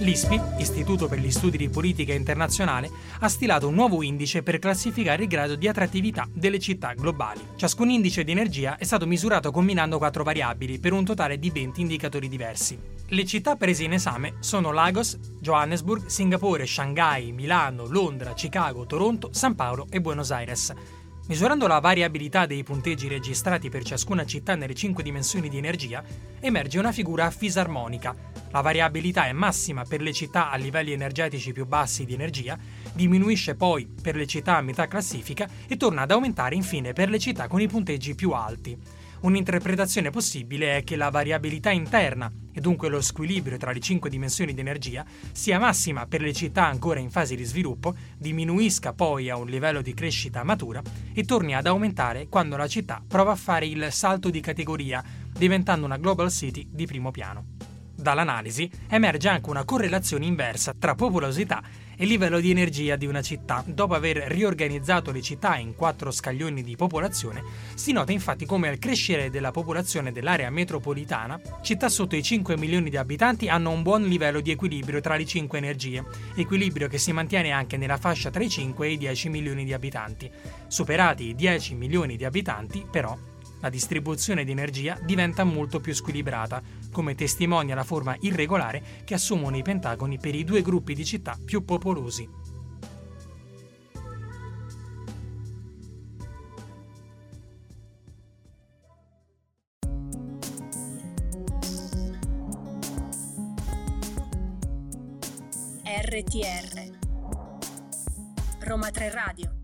L'ISPI, 0.03 0.41
Istituto 0.57 1.07
per 1.07 1.21
gli 1.21 1.31
Studi 1.31 1.57
di 1.57 1.69
Politica 1.69 2.13
Internazionale, 2.13 2.91
ha 3.21 3.29
stilato 3.29 3.69
un 3.69 3.75
nuovo 3.75 4.03
indice 4.03 4.43
per 4.43 4.59
classificare 4.59 5.23
il 5.23 5.29
grado 5.29 5.55
di 5.55 5.69
attrattività 5.69 6.29
delle 6.33 6.59
città 6.59 6.93
globali. 6.95 7.41
Ciascun 7.55 7.89
indice 7.89 8.25
di 8.25 8.33
energia 8.33 8.79
è 8.79 8.85
stato 8.85 9.07
misurato 9.07 9.53
combinando 9.53 9.99
quattro 9.99 10.25
variabili 10.25 10.81
per 10.81 10.93
un 10.93 11.05
totale 11.05 11.39
di 11.39 11.51
20 11.51 11.81
indicatori 11.81 12.29
diversi. 12.29 12.77
Le 13.07 13.25
città 13.25 13.55
prese 13.55 13.85
in 13.85 13.93
esame 13.93 14.35
sono 14.41 14.73
Lagos, 14.73 15.17
Johannesburg, 15.39 16.07
Singapore, 16.07 16.67
Shanghai, 16.67 17.31
Milano, 17.31 17.87
Londra, 17.87 18.33
Chicago, 18.33 18.85
Toronto, 18.87 19.29
San 19.33 19.55
Paolo 19.55 19.87
e 19.89 20.01
Buenos 20.01 20.33
Aires. 20.33 20.75
Misurando 21.29 21.69
la 21.69 21.79
variabilità 21.79 22.47
dei 22.47 22.64
punteggi 22.64 23.07
registrati 23.07 23.69
per 23.69 23.85
ciascuna 23.85 24.26
città 24.26 24.57
nelle 24.57 24.75
cinque 24.75 25.05
dimensioni 25.05 25.49
di 25.49 25.57
energia, 25.57 26.02
emerge 26.41 26.81
una 26.81 26.91
figura 26.91 27.31
fisarmonica. 27.31 28.14
La 28.50 28.61
variabilità 28.61 29.26
è 29.26 29.33
massima 29.33 29.85
per 29.85 30.02
le 30.02 30.12
città 30.12 30.50
a 30.50 30.57
livelli 30.57 30.91
energetici 30.91 31.52
più 31.52 31.64
bassi 31.64 32.05
di 32.05 32.14
energia, 32.14 32.59
diminuisce 32.93 33.55
poi 33.55 33.87
per 33.87 34.17
le 34.17 34.26
città 34.26 34.57
a 34.57 34.62
metà 34.62 34.88
classifica 34.88 35.49
e 35.69 35.76
torna 35.76 36.02
ad 36.02 36.11
aumentare 36.11 36.57
infine 36.57 36.93
per 36.93 37.09
le 37.09 37.21
città 37.21 37.47
con 37.47 37.61
i 37.61 37.69
punteggi 37.69 38.17
più 38.17 38.33
alti. 38.33 38.76
Un'interpretazione 39.23 40.11
possibile 40.11 40.79
è 40.79 40.85
che 40.85 40.97
la 40.97 41.09
variabilità 41.09 41.71
interna, 41.71 42.31
e 42.52 42.61
dunque 42.61 42.88
lo 42.88 43.00
squilibrio 43.00 43.57
tra 43.57 43.71
le 43.71 43.79
cinque 43.79 44.11
dimensioni 44.11 44.52
di 44.52 44.59
energia, 44.59 45.05
sia 45.31 45.61
massima 45.61 46.07
per 46.07 46.23
le 46.23 46.33
città 46.33 46.67
ancora 46.67 46.99
in 46.99 47.09
fase 47.09 47.37
di 47.37 47.45
sviluppo, 47.45 47.95
diminuisca 48.19 48.93
poi 48.93 49.31
a 49.31 49.37
un 49.37 49.47
livello 49.47 49.81
di 49.81 49.95
crescita 49.95 50.43
matura 50.43 50.83
e 51.12 51.23
torni 51.23 51.55
ad 51.55 51.67
aumentare 51.67 52.26
quando 52.26 52.57
la 52.57 52.67
città 52.67 53.00
prova 53.07 53.31
a 53.31 53.37
fare 53.37 53.67
il 53.67 53.93
salto 53.93 54.29
di 54.29 54.41
categoria, 54.41 55.05
diventando 55.31 55.87
una 55.87 55.99
global 55.99 56.31
city 56.31 56.67
di 56.69 56.87
primo 56.87 57.12
piano. 57.12 57.62
Dall'analisi 58.03 58.69
emerge 58.89 59.29
anche 59.29 59.49
una 59.49 59.65
correlazione 59.65 60.27
inversa 60.27 60.75
tra 60.77 60.97
popolosità 60.97 61.63
e 61.97 62.05
livello 62.05 62.41
di 62.41 62.51
energia 62.51 62.97
di 62.97 63.07
una 63.07 63.23
città. 63.23 63.63
Dopo 63.65 63.95
aver 63.95 64.17
riorganizzato 64.17 65.13
le 65.13 65.23
città 65.23 65.57
in 65.57 65.77
quattro 65.77 66.11
scaglioni 66.11 66.65
di 66.65 66.75
popolazione, 66.75 67.45
si 67.75 67.93
nota 67.93 68.11
infatti 68.11 68.45
come 68.45 68.69
al 68.69 68.81
crescere 68.81 69.31
della 69.31 69.53
popolazione 69.53 70.11
dell'area 70.11 70.51
metropolitana, 70.51 71.41
città 71.63 71.89
sotto 71.89 72.17
i 72.17 72.25
5 72.25 72.57
milioni 72.57 72.91
di 72.91 72.97
abitanti 72.97 73.49
hanno 73.49 73.71
un 73.71 73.83
buon 73.83 74.03
livello 74.03 74.41
di 74.41 74.51
equilibrio 74.51 75.01
tra 75.01 75.15
le 75.15 75.25
5 75.25 75.57
energie, 75.57 76.05
equilibrio 76.35 76.89
che 76.89 76.99
si 76.99 77.13
mantiene 77.13 77.53
anche 77.53 77.77
nella 77.77 77.99
fascia 77.99 78.31
tra 78.31 78.43
i 78.43 78.49
5 78.49 78.85
e 78.85 78.91
i 78.91 78.99
10 78.99 79.29
milioni 79.29 79.65
di 79.65 79.73
abitanti. 79.73 80.29
Superati 80.67 81.29
i 81.29 81.35
10 81.37 81.75
milioni 81.77 82.17
di 82.17 82.25
abitanti, 82.25 82.85
però, 82.91 83.17
la 83.63 83.69
distribuzione 83.69 84.43
di 84.43 84.51
energia 84.51 84.99
diventa 85.01 85.45
molto 85.45 85.79
più 85.79 85.95
squilibrata, 85.95 86.61
come 86.93 87.17
testimonia 87.17 87.75
la 87.75 87.83
forma 87.83 88.17
irregolare 88.21 89.03
che 89.05 89.15
assumono 89.15 89.57
i 89.57 89.63
pentagoni 89.63 90.19
per 90.19 90.35
i 90.37 90.45
due 90.45 90.63
gruppi 90.63 90.95
di 90.95 91.05
città 91.05 91.37
più 91.45 91.65
popolosi. 91.65 92.29
RTR 105.85 106.91
Roma 108.61 108.91
3 108.91 109.11
Radio 109.11 109.62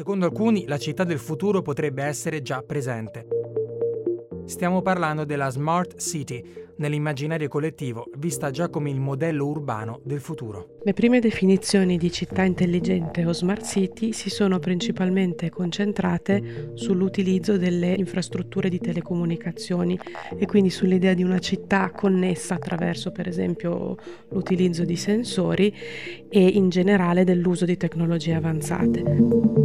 Secondo 0.00 0.24
alcuni, 0.24 0.64
la 0.66 0.78
città 0.78 1.04
del 1.04 1.18
futuro 1.18 1.60
potrebbe 1.60 2.02
essere 2.02 2.40
già 2.40 2.62
presente. 2.62 3.26
Stiamo 4.46 4.80
parlando 4.80 5.26
della 5.26 5.50
Smart 5.50 6.00
City, 6.00 6.42
nell'immaginario 6.76 7.48
collettivo, 7.48 8.06
vista 8.16 8.50
già 8.50 8.70
come 8.70 8.88
il 8.88 8.98
modello 8.98 9.46
urbano 9.46 10.00
del 10.02 10.20
futuro. 10.20 10.78
Le 10.84 10.94
prime 10.94 11.20
definizioni 11.20 11.98
di 11.98 12.10
città 12.10 12.44
intelligente 12.44 13.26
o 13.26 13.34
smart 13.34 13.62
city 13.62 14.14
si 14.14 14.30
sono 14.30 14.58
principalmente 14.58 15.50
concentrate 15.50 16.70
sull'utilizzo 16.72 17.58
delle 17.58 17.92
infrastrutture 17.92 18.70
di 18.70 18.78
telecomunicazioni 18.78 20.00
e 20.34 20.46
quindi 20.46 20.70
sull'idea 20.70 21.12
di 21.12 21.22
una 21.22 21.40
città 21.40 21.90
connessa 21.90 22.54
attraverso 22.54 23.12
per 23.12 23.28
esempio 23.28 23.96
l'utilizzo 24.30 24.86
di 24.86 24.96
sensori 24.96 25.76
e 26.30 26.40
in 26.42 26.70
generale 26.70 27.24
dell'uso 27.24 27.66
di 27.66 27.76
tecnologie 27.76 28.32
avanzate. 28.32 29.59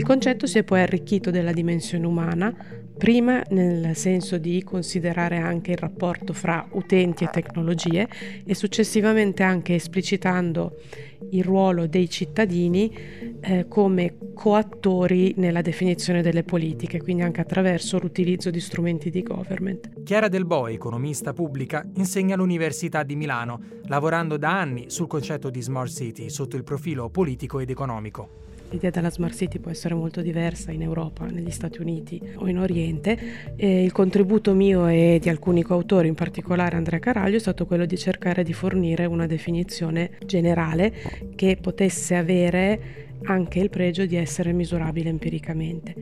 Il 0.00 0.06
concetto 0.06 0.46
si 0.46 0.56
è 0.56 0.64
poi 0.64 0.80
arricchito 0.80 1.30
della 1.30 1.52
dimensione 1.52 2.06
umana, 2.06 2.56
prima 2.96 3.42
nel 3.50 3.94
senso 3.94 4.38
di 4.38 4.62
considerare 4.62 5.36
anche 5.36 5.72
il 5.72 5.76
rapporto 5.76 6.32
fra 6.32 6.66
utenti 6.70 7.24
e 7.24 7.28
tecnologie 7.30 8.08
e 8.46 8.54
successivamente 8.54 9.42
anche 9.42 9.74
esplicitando 9.74 10.78
il 11.32 11.44
ruolo 11.44 11.86
dei 11.86 12.08
cittadini 12.08 12.90
eh, 13.42 13.66
come 13.68 14.16
coattori 14.32 15.34
nella 15.36 15.60
definizione 15.60 16.22
delle 16.22 16.44
politiche, 16.44 17.02
quindi 17.02 17.20
anche 17.20 17.42
attraverso 17.42 17.98
l'utilizzo 17.98 18.48
di 18.48 18.58
strumenti 18.58 19.10
di 19.10 19.22
government. 19.22 20.02
Chiara 20.02 20.28
Del 20.28 20.46
Bo, 20.46 20.66
economista 20.66 21.34
pubblica, 21.34 21.86
insegna 21.96 22.36
all'Università 22.36 23.02
di 23.02 23.16
Milano, 23.16 23.60
lavorando 23.84 24.38
da 24.38 24.58
anni 24.58 24.88
sul 24.88 25.08
concetto 25.08 25.50
di 25.50 25.60
Smart 25.60 25.92
City 25.92 26.30
sotto 26.30 26.56
il 26.56 26.64
profilo 26.64 27.10
politico 27.10 27.58
ed 27.58 27.68
economico. 27.68 28.48
L'idea 28.70 28.90
della 28.90 29.10
smart 29.10 29.34
city 29.34 29.58
può 29.58 29.70
essere 29.70 29.94
molto 29.94 30.20
diversa 30.20 30.70
in 30.70 30.82
Europa, 30.82 31.26
negli 31.26 31.50
Stati 31.50 31.80
Uniti 31.80 32.20
o 32.36 32.46
in 32.46 32.58
Oriente. 32.58 33.18
E 33.56 33.82
il 33.82 33.90
contributo 33.90 34.54
mio 34.54 34.86
e 34.86 35.18
di 35.20 35.28
alcuni 35.28 35.62
coautori, 35.62 36.06
in 36.06 36.14
particolare 36.14 36.76
Andrea 36.76 37.00
Caraglio, 37.00 37.36
è 37.36 37.40
stato 37.40 37.66
quello 37.66 37.84
di 37.84 37.98
cercare 37.98 38.44
di 38.44 38.52
fornire 38.52 39.06
una 39.06 39.26
definizione 39.26 40.12
generale 40.24 40.92
che 41.34 41.58
potesse 41.60 42.14
avere 42.14 43.08
anche 43.24 43.58
il 43.58 43.70
pregio 43.70 44.06
di 44.06 44.16
essere 44.16 44.52
misurabile 44.52 45.08
empiricamente. 45.08 45.94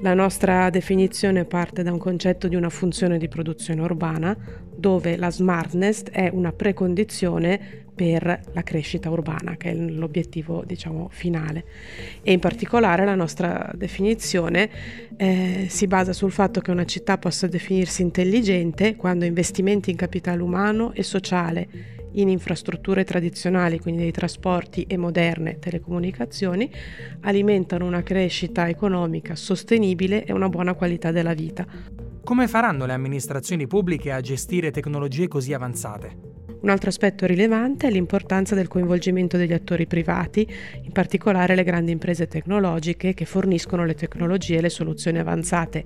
La 0.00 0.14
nostra 0.14 0.70
definizione 0.70 1.44
parte 1.44 1.82
da 1.82 1.90
un 1.90 1.98
concetto 1.98 2.46
di 2.46 2.54
una 2.54 2.68
funzione 2.68 3.18
di 3.18 3.26
produzione 3.26 3.80
urbana 3.80 4.36
dove 4.76 5.16
la 5.16 5.30
smartness 5.30 6.04
è 6.04 6.30
una 6.32 6.52
precondizione 6.52 7.85
per 7.96 8.40
la 8.52 8.62
crescita 8.62 9.08
urbana, 9.08 9.56
che 9.56 9.70
è 9.70 9.74
l'obiettivo 9.74 10.62
diciamo, 10.64 11.08
finale. 11.10 11.64
E 12.22 12.32
in 12.32 12.38
particolare 12.38 13.06
la 13.06 13.14
nostra 13.14 13.72
definizione 13.74 14.68
eh, 15.16 15.66
si 15.68 15.86
basa 15.86 16.12
sul 16.12 16.30
fatto 16.30 16.60
che 16.60 16.70
una 16.70 16.84
città 16.84 17.16
possa 17.16 17.46
definirsi 17.46 18.02
intelligente 18.02 18.96
quando 18.96 19.24
investimenti 19.24 19.90
in 19.90 19.96
capitale 19.96 20.42
umano 20.42 20.92
e 20.92 21.02
sociale 21.02 21.94
in 22.12 22.28
infrastrutture 22.28 23.04
tradizionali, 23.04 23.78
quindi 23.78 24.02
dei 24.02 24.12
trasporti 24.12 24.84
e 24.84 24.96
moderne 24.96 25.58
telecomunicazioni, 25.58 26.70
alimentano 27.22 27.86
una 27.86 28.02
crescita 28.02 28.68
economica 28.68 29.34
sostenibile 29.34 30.24
e 30.24 30.32
una 30.32 30.48
buona 30.48 30.74
qualità 30.74 31.10
della 31.10 31.34
vita. 31.34 31.66
Come 32.24 32.48
faranno 32.48 32.86
le 32.86 32.92
amministrazioni 32.92 33.66
pubbliche 33.66 34.12
a 34.12 34.20
gestire 34.20 34.70
tecnologie 34.70 35.28
così 35.28 35.52
avanzate? 35.52 36.45
Un 36.58 36.70
altro 36.70 36.88
aspetto 36.88 37.26
rilevante 37.26 37.86
è 37.86 37.90
l'importanza 37.90 38.54
del 38.54 38.68
coinvolgimento 38.68 39.36
degli 39.36 39.52
attori 39.52 39.86
privati, 39.86 40.46
in 40.82 40.92
particolare 40.92 41.54
le 41.54 41.62
grandi 41.62 41.92
imprese 41.92 42.26
tecnologiche 42.26 43.14
che 43.14 43.24
forniscono 43.24 43.84
le 43.84 43.94
tecnologie 43.94 44.56
e 44.56 44.60
le 44.62 44.70
soluzioni 44.70 45.18
avanzate 45.18 45.84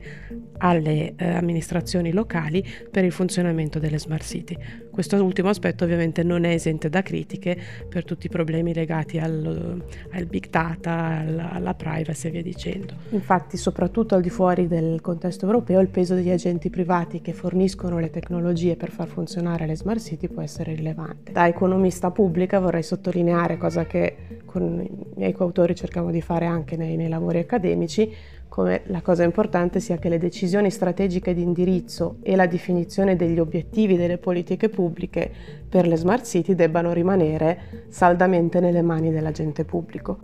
alle 0.59 1.15
eh, 1.17 1.29
amministrazioni 1.29 2.13
locali 2.13 2.65
per 2.91 3.05
il 3.05 3.13
funzionamento 3.13 3.79
delle 3.79 3.99
smart 3.99 4.25
city. 4.25 4.57
Questo 5.01 5.25
ultimo 5.25 5.49
aspetto 5.49 5.85
ovviamente 5.85 6.23
non 6.23 6.45
è 6.45 6.51
esente 6.51 6.91
da 6.91 7.01
critiche 7.01 7.57
per 7.89 8.05
tutti 8.05 8.27
i 8.27 8.29
problemi 8.29 8.75
legati 8.75 9.17
al, 9.17 9.83
al 10.11 10.27
big 10.27 10.51
data, 10.51 10.93
alla, 11.21 11.53
alla 11.53 11.73
privacy 11.73 12.29
e 12.29 12.31
via 12.31 12.43
dicendo. 12.43 12.93
Infatti, 13.09 13.57
soprattutto 13.57 14.15
al 14.15 14.21
di 14.21 14.29
fuori 14.29 14.69
del 14.69 15.01
contesto 15.01 15.47
europeo, 15.47 15.81
il 15.81 15.89
peso 15.89 16.15
degli 16.15 16.29
agenti 16.29 16.69
privati 16.69 17.23
che 17.23 17.33
forniscono 17.33 17.99
le 17.99 18.11
tecnologie 18.11 18.77
per 18.77 18.91
far 18.91 19.09
funzionare 19.09 19.65
le 19.65 19.75
smart 19.75 20.03
city 20.03 20.29
può 20.29 20.43
essere 20.43 20.75
rilevante. 20.75 21.33
Da 21.33 21.49
economista 21.49 22.11
pubblica 22.11 22.59
vorrei 22.59 22.83
sottolineare, 22.83 23.57
cosa 23.57 23.87
che 23.87 24.43
con 24.45 24.83
i 24.83 25.15
miei 25.17 25.33
coautori 25.33 25.75
cerchiamo 25.75 26.11
di 26.11 26.21
fare 26.21 26.45
anche 26.45 26.77
nei, 26.77 26.97
nei 26.97 27.09
lavori 27.09 27.39
accademici, 27.39 28.13
come 28.51 28.83
la 28.87 29.01
cosa 29.01 29.23
importante 29.23 29.79
sia 29.79 29.97
che 29.97 30.09
le 30.09 30.19
decisioni 30.19 30.73
strategiche 30.73 31.33
di 31.33 31.41
indirizzo 31.41 32.17
e 32.21 32.35
la 32.35 32.47
definizione 32.47 33.15
degli 33.15 33.39
obiettivi 33.39 33.97
delle 33.97 34.19
politiche 34.19 34.69
pubbliche 34.69 35.33
per 35.69 35.87
le 35.87 35.95
smart 35.95 36.27
city 36.27 36.57
debbano 36.57 36.93
rimanere 36.93 37.87
saldamente 37.89 38.59
nelle 38.59 38.83
mani 38.83 39.13
dell'agente 39.13 39.65
pubblico. 39.65 40.19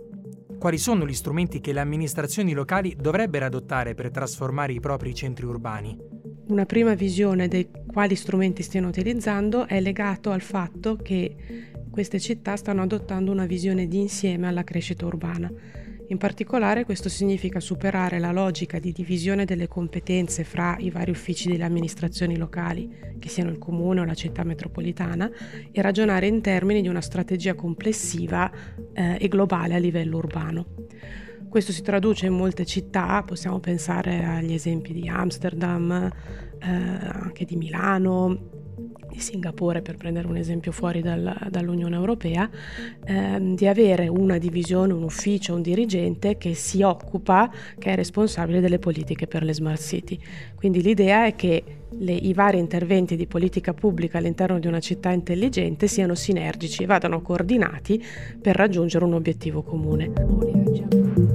Quali 0.59 0.77
sono 0.77 1.07
gli 1.07 1.13
strumenti 1.13 1.61
che 1.61 1.71
le 1.71 1.79
amministrazioni 1.79 2.51
locali 2.51 2.97
dovrebbero 2.99 3.45
adottare 3.45 3.95
per 3.95 4.11
trasformare 4.11 4.73
i 4.73 4.81
propri 4.81 5.15
centri 5.15 5.45
urbani? 5.45 5.97
Una 6.49 6.65
prima 6.65 6.95
visione 6.95 7.47
dei 7.47 7.69
quali 7.89 8.15
strumenti 8.15 8.61
stiano 8.61 8.89
utilizzando 8.89 9.67
è 9.67 9.79
legato 9.79 10.31
al 10.31 10.41
fatto 10.41 10.97
che 10.97 11.35
queste 11.89 12.19
città 12.19 12.57
stanno 12.57 12.81
adottando 12.81 13.31
una 13.31 13.45
visione 13.45 13.87
di 13.87 13.99
insieme 13.99 14.47
alla 14.47 14.65
crescita 14.65 15.05
urbana 15.05 15.49
in 16.09 16.17
particolare 16.17 16.85
questo 16.85 17.09
significa 17.09 17.59
superare 17.59 18.17
la 18.17 18.31
logica 18.31 18.79
di 18.79 18.93
divisione 18.93 19.43
delle 19.43 19.67
competenze 19.67 20.45
fra 20.45 20.77
i 20.79 20.89
vari 20.89 21.11
uffici 21.11 21.49
delle 21.49 21.65
amministrazioni 21.65 22.37
locali, 22.37 22.89
che 23.19 23.27
siano 23.27 23.49
il 23.49 23.57
comune 23.57 23.99
o 23.99 24.05
la 24.05 24.13
città 24.13 24.43
metropolitana, 24.43 25.29
e 25.71 25.81
ragionare 25.81 26.27
in 26.27 26.41
termini 26.41 26.81
di 26.81 26.87
una 26.87 27.01
strategia 27.01 27.55
complessiva 27.55 28.49
eh, 28.93 29.17
e 29.19 29.27
globale 29.27 29.75
a 29.75 29.79
livello 29.79 30.17
urbano. 30.17 30.65
Questo 31.49 31.71
si 31.73 31.81
traduce 31.81 32.25
in 32.25 32.33
molte 32.33 32.65
città, 32.65 33.23
possiamo 33.23 33.59
pensare 33.59 34.23
agli 34.23 34.53
esempi 34.53 34.93
di 34.93 35.09
Amsterdam, 35.09 36.09
eh, 36.59 36.69
anche 36.69 37.45
di 37.45 37.55
Milano, 37.57 38.66
di 39.09 39.19
Singapore, 39.19 39.81
per 39.81 39.97
prendere 39.97 40.27
un 40.27 40.37
esempio 40.37 40.71
fuori 40.71 41.01
dal, 41.01 41.47
dall'Unione 41.49 41.95
Europea, 41.95 42.49
ehm, 43.05 43.55
di 43.55 43.67
avere 43.67 44.07
una 44.07 44.37
divisione, 44.37 44.93
un 44.93 45.03
ufficio, 45.03 45.55
un 45.55 45.61
dirigente 45.61 46.37
che 46.37 46.53
si 46.53 46.83
occupa, 46.83 47.51
che 47.77 47.91
è 47.91 47.95
responsabile 47.95 48.59
delle 48.59 48.79
politiche 48.79 49.27
per 49.27 49.43
le 49.43 49.53
smart 49.53 49.81
city. 49.81 50.19
Quindi 50.55 50.81
l'idea 50.81 51.25
è 51.25 51.35
che 51.35 51.63
le, 51.89 52.13
i 52.13 52.33
vari 52.33 52.59
interventi 52.59 53.15
di 53.15 53.27
politica 53.27 53.73
pubblica 53.73 54.17
all'interno 54.17 54.59
di 54.59 54.67
una 54.67 54.79
città 54.79 55.09
intelligente 55.11 55.87
siano 55.87 56.15
sinergici 56.15 56.83
e 56.83 56.85
vadano 56.85 57.21
coordinati 57.21 58.03
per 58.39 58.55
raggiungere 58.55 59.05
un 59.05 59.13
obiettivo 59.13 59.63
comune. 59.63 61.26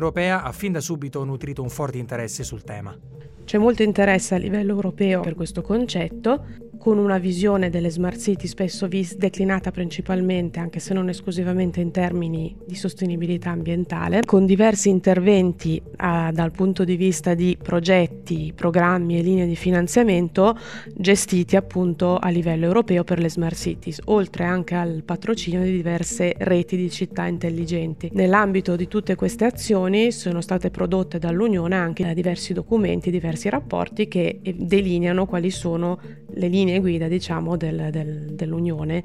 Europea 0.00 0.42
ha 0.42 0.52
fin 0.52 0.72
da 0.72 0.80
subito 0.80 1.22
nutrito 1.24 1.62
un 1.62 1.68
forte 1.68 1.98
interesse 1.98 2.42
sul 2.42 2.62
tema. 2.62 2.96
C'è 3.44 3.58
molto 3.58 3.82
interesse 3.82 4.34
a 4.34 4.38
livello 4.38 4.72
europeo 4.72 5.20
per 5.20 5.34
questo 5.34 5.60
concetto 5.60 6.44
con 6.80 6.96
una 6.96 7.18
visione 7.18 7.68
delle 7.68 7.90
smart 7.90 8.18
city 8.18 8.46
spesso 8.46 8.88
vis- 8.88 9.14
declinata 9.14 9.70
principalmente, 9.70 10.60
anche 10.60 10.80
se 10.80 10.94
non 10.94 11.10
esclusivamente 11.10 11.82
in 11.82 11.90
termini 11.90 12.56
di 12.66 12.74
sostenibilità 12.74 13.50
ambientale, 13.50 14.22
con 14.24 14.46
diversi 14.46 14.88
interventi 14.88 15.80
ah, 15.96 16.30
dal 16.32 16.52
punto 16.52 16.82
di 16.84 16.96
vista 16.96 17.34
di 17.34 17.58
progetti, 17.62 18.54
programmi 18.56 19.18
e 19.18 19.22
linee 19.22 19.46
di 19.46 19.56
finanziamento 19.56 20.58
gestiti 20.94 21.54
appunto 21.54 22.16
a 22.16 22.30
livello 22.30 22.64
europeo 22.64 23.04
per 23.04 23.18
le 23.18 23.28
smart 23.28 23.56
cities, 23.56 24.00
oltre 24.06 24.44
anche 24.44 24.74
al 24.74 25.02
patrocinio 25.04 25.62
di 25.62 25.72
diverse 25.72 26.34
reti 26.38 26.78
di 26.78 26.90
città 26.90 27.26
intelligenti. 27.26 28.08
Nell'ambito 28.14 28.74
di 28.74 28.88
tutte 28.88 29.16
queste 29.16 29.44
azioni 29.44 30.12
sono 30.12 30.40
state 30.40 30.70
prodotte 30.70 31.18
dall'Unione 31.18 31.76
anche 31.76 32.14
diversi 32.14 32.54
documenti, 32.54 33.10
diversi 33.10 33.50
rapporti 33.50 34.08
che 34.08 34.40
delineano 34.42 35.26
quali 35.26 35.50
sono 35.50 36.00
le 36.40 36.48
linee 36.48 36.80
guida 36.80 37.06
diciamo, 37.06 37.56
del, 37.56 37.88
del, 37.90 38.32
dell'Unione 38.32 39.04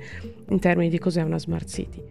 in 0.50 0.60
termini 0.60 0.90
di 0.90 0.98
cos'è 0.98 1.22
una 1.22 1.38
smart 1.38 1.68
city. 1.68 2.02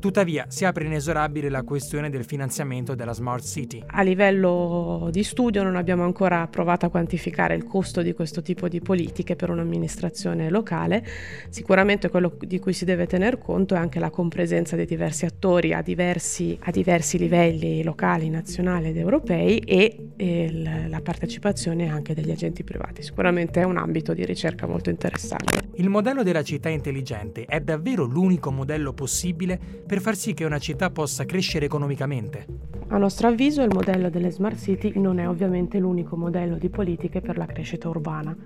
Tuttavia 0.00 0.44
si 0.48 0.64
apre 0.64 0.84
inesorabile 0.84 1.48
la 1.48 1.64
questione 1.64 2.08
del 2.08 2.24
finanziamento 2.24 2.94
della 2.94 3.12
Smart 3.12 3.44
City. 3.44 3.82
A 3.84 4.02
livello 4.02 5.08
di 5.10 5.24
studio 5.24 5.64
non 5.64 5.74
abbiamo 5.74 6.04
ancora 6.04 6.46
provato 6.46 6.86
a 6.86 6.88
quantificare 6.88 7.56
il 7.56 7.64
costo 7.64 8.00
di 8.00 8.12
questo 8.12 8.40
tipo 8.40 8.68
di 8.68 8.80
politiche 8.80 9.34
per 9.34 9.50
un'amministrazione 9.50 10.50
locale. 10.50 11.04
Sicuramente 11.48 12.10
quello 12.10 12.36
di 12.38 12.60
cui 12.60 12.74
si 12.74 12.84
deve 12.84 13.06
tener 13.06 13.38
conto 13.38 13.74
è 13.74 13.78
anche 13.78 13.98
la 13.98 14.10
compresenza 14.10 14.76
dei 14.76 14.86
diversi 14.86 15.26
attori 15.26 15.72
a 15.72 15.82
diversi, 15.82 16.56
a 16.62 16.70
diversi 16.70 17.18
livelli 17.18 17.82
locali, 17.82 18.30
nazionali 18.30 18.90
ed 18.90 18.98
europei 18.98 19.58
e, 19.58 20.10
e 20.16 20.86
la 20.88 21.00
partecipazione 21.00 21.88
anche 21.88 22.14
degli 22.14 22.30
agenti 22.30 22.62
privati. 22.62 23.02
Sicuramente 23.02 23.62
è 23.62 23.64
un 23.64 23.76
ambito 23.76 24.14
di 24.14 24.24
ricerca 24.24 24.68
molto 24.68 24.90
interessante. 24.90 25.70
Il 25.74 25.88
modello 25.88 26.22
della 26.22 26.42
città 26.42 26.68
intelligente 26.68 27.46
è 27.46 27.60
davvero 27.60 28.04
l'unico 28.04 28.52
modello 28.52 28.92
possibile 28.92 29.86
per 29.88 30.02
far 30.02 30.16
sì 30.16 30.34
che 30.34 30.44
una 30.44 30.58
città 30.58 30.90
possa 30.90 31.24
crescere 31.24 31.64
economicamente. 31.64 32.44
A 32.88 32.98
nostro 32.98 33.28
avviso 33.28 33.62
il 33.62 33.72
modello 33.72 34.10
delle 34.10 34.30
smart 34.30 34.58
city 34.58 34.92
non 34.98 35.18
è 35.18 35.26
ovviamente 35.26 35.78
l'unico 35.78 36.14
modello 36.14 36.58
di 36.58 36.68
politiche 36.68 37.22
per 37.22 37.38
la 37.38 37.46
crescita 37.46 37.88
urbana. 37.88 38.36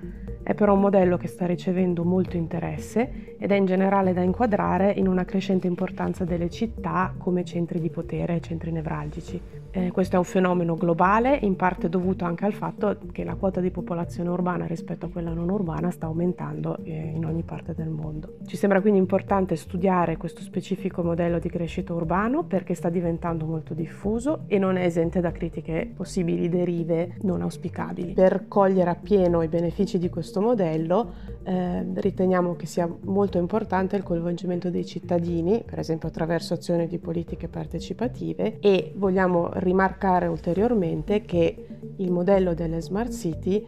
È 0.40 0.54
però 0.54 0.74
un 0.74 0.80
modello 0.80 1.16
che 1.16 1.26
sta 1.26 1.44
ricevendo 1.44 2.04
molto 2.04 2.36
interesse 2.36 3.34
ed 3.38 3.50
è 3.50 3.56
in 3.56 3.66
generale 3.66 4.12
da 4.12 4.22
inquadrare 4.22 4.92
in 4.92 5.08
una 5.08 5.24
crescente 5.24 5.66
importanza 5.66 6.24
delle 6.24 6.48
città 6.48 7.12
come 7.18 7.44
centri 7.44 7.80
di 7.80 7.90
potere 7.90 8.36
e 8.36 8.40
centri 8.40 8.70
nevralgici. 8.70 9.61
Eh, 9.74 9.90
questo 9.90 10.16
è 10.16 10.18
un 10.18 10.24
fenomeno 10.24 10.74
globale, 10.74 11.38
in 11.40 11.56
parte 11.56 11.88
dovuto 11.88 12.26
anche 12.26 12.44
al 12.44 12.52
fatto 12.52 12.98
che 13.10 13.24
la 13.24 13.36
quota 13.36 13.60
di 13.60 13.70
popolazione 13.70 14.28
urbana 14.28 14.66
rispetto 14.66 15.06
a 15.06 15.08
quella 15.08 15.32
non 15.32 15.48
urbana 15.48 15.90
sta 15.90 16.06
aumentando 16.06 16.76
eh, 16.82 17.12
in 17.14 17.24
ogni 17.24 17.42
parte 17.42 17.72
del 17.74 17.88
mondo. 17.88 18.36
Ci 18.44 18.58
sembra 18.58 18.82
quindi 18.82 18.98
importante 18.98 19.56
studiare 19.56 20.18
questo 20.18 20.42
specifico 20.42 21.02
modello 21.02 21.38
di 21.38 21.48
crescita 21.48 21.94
urbano 21.94 22.44
perché 22.44 22.74
sta 22.74 22.90
diventando 22.90 23.46
molto 23.46 23.72
diffuso 23.72 24.44
e 24.46 24.58
non 24.58 24.76
è 24.76 24.84
esente 24.84 25.20
da 25.20 25.32
critiche 25.32 25.90
possibili 25.96 26.50
derive 26.50 27.16
non 27.22 27.40
auspicabili. 27.40 28.12
Per 28.12 28.48
cogliere 28.48 28.90
appieno 28.90 29.40
i 29.40 29.48
benefici 29.48 29.98
di 29.98 30.10
questo 30.10 30.42
modello 30.42 31.12
eh, 31.44 31.86
riteniamo 31.94 32.56
che 32.56 32.66
sia 32.66 32.86
molto 33.04 33.38
importante 33.38 33.96
il 33.96 34.02
coinvolgimento 34.02 34.68
dei 34.68 34.84
cittadini, 34.84 35.62
per 35.64 35.78
esempio 35.78 36.08
attraverso 36.08 36.52
azioni 36.52 36.86
di 36.86 36.98
politiche 36.98 37.48
partecipative 37.48 38.58
e 38.60 38.92
vogliamo 38.96 39.48
rimarcare 39.62 40.26
ulteriormente 40.26 41.22
che 41.22 41.66
il 41.96 42.10
modello 42.10 42.54
delle 42.54 42.80
smart 42.80 43.12
city 43.12 43.64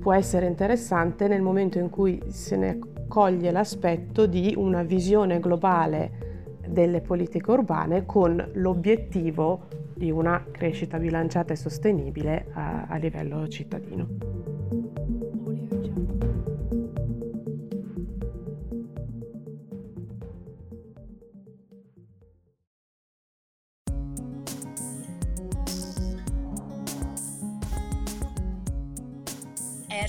può 0.00 0.12
essere 0.14 0.46
interessante 0.46 1.26
nel 1.28 1.42
momento 1.42 1.78
in 1.78 1.90
cui 1.90 2.22
se 2.28 2.56
ne 2.56 2.78
coglie 3.08 3.50
l'aspetto 3.50 4.26
di 4.26 4.54
una 4.56 4.82
visione 4.82 5.40
globale 5.40 6.24
delle 6.68 7.00
politiche 7.00 7.50
urbane 7.50 8.06
con 8.06 8.50
l'obiettivo 8.54 9.66
di 9.94 10.10
una 10.10 10.44
crescita 10.50 10.98
bilanciata 10.98 11.52
e 11.52 11.56
sostenibile 11.56 12.46
a, 12.52 12.86
a 12.88 12.96
livello 12.96 13.48
cittadino. 13.48 14.45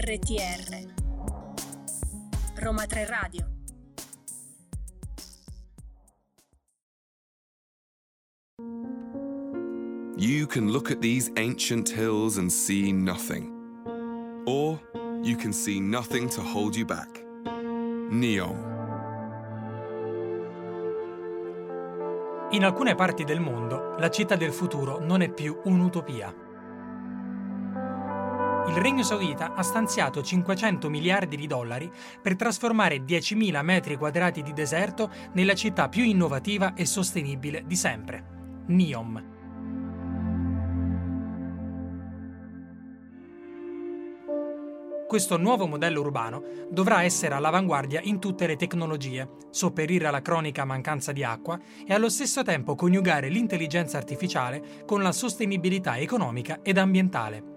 RTR 0.07 0.87
Roma 2.61 2.85
3 2.85 3.07
Radio. 3.09 3.45
You 10.15 10.47
can 10.47 10.71
look 10.71 10.91
at 10.91 11.01
these 11.01 11.29
ancient 11.35 11.89
hills 11.89 12.37
and 12.37 12.49
see 12.49 12.93
nothing. 12.93 13.51
Or 14.45 14.79
you 15.23 15.35
can 15.35 15.51
see 15.51 15.81
nothing 15.81 16.29
to 16.29 16.41
hold 16.41 16.77
you 16.77 16.85
back. 16.85 17.21
Neom. 18.09 18.75
In 22.51 22.63
alcune 22.63 22.95
parti 22.95 23.25
del 23.25 23.41
mondo, 23.41 23.97
la 23.97 24.09
città 24.09 24.37
del 24.37 24.53
futuro 24.53 24.99
non 25.01 25.19
è 25.19 25.29
più 25.29 25.59
un'utopia. 25.65 26.46
Il 28.67 28.83
Regno 28.83 29.01
Saudita 29.01 29.53
ha 29.55 29.63
stanziato 29.63 30.21
500 30.21 30.89
miliardi 30.89 31.37
di 31.37 31.47
dollari 31.47 31.89
per 32.21 32.35
trasformare 32.35 32.97
10.000 32.97 33.63
metri 33.63 33.95
quadrati 33.95 34.43
di 34.43 34.51
deserto 34.51 35.09
nella 35.33 35.55
città 35.55 35.87
più 35.87 36.03
innovativa 36.03 36.73
e 36.73 36.85
sostenibile 36.85 37.63
di 37.65 37.75
sempre, 37.75 38.23
Neom. 38.67 39.35
Questo 45.07 45.37
nuovo 45.37 45.65
modello 45.67 46.01
urbano 46.01 46.43
dovrà 46.69 47.03
essere 47.03 47.33
all'avanguardia 47.33 48.01
in 48.03 48.19
tutte 48.19 48.45
le 48.45 48.57
tecnologie, 48.57 49.29
sopperire 49.49 50.07
alla 50.07 50.21
cronica 50.21 50.65
mancanza 50.65 51.13
di 51.13 51.23
acqua 51.23 51.57
e 51.87 51.93
allo 51.93 52.09
stesso 52.09 52.43
tempo 52.43 52.75
coniugare 52.75 53.29
l'intelligenza 53.29 53.97
artificiale 53.97 54.83
con 54.85 55.01
la 55.01 55.13
sostenibilità 55.13 55.97
economica 55.97 56.59
ed 56.61 56.77
ambientale. 56.77 57.56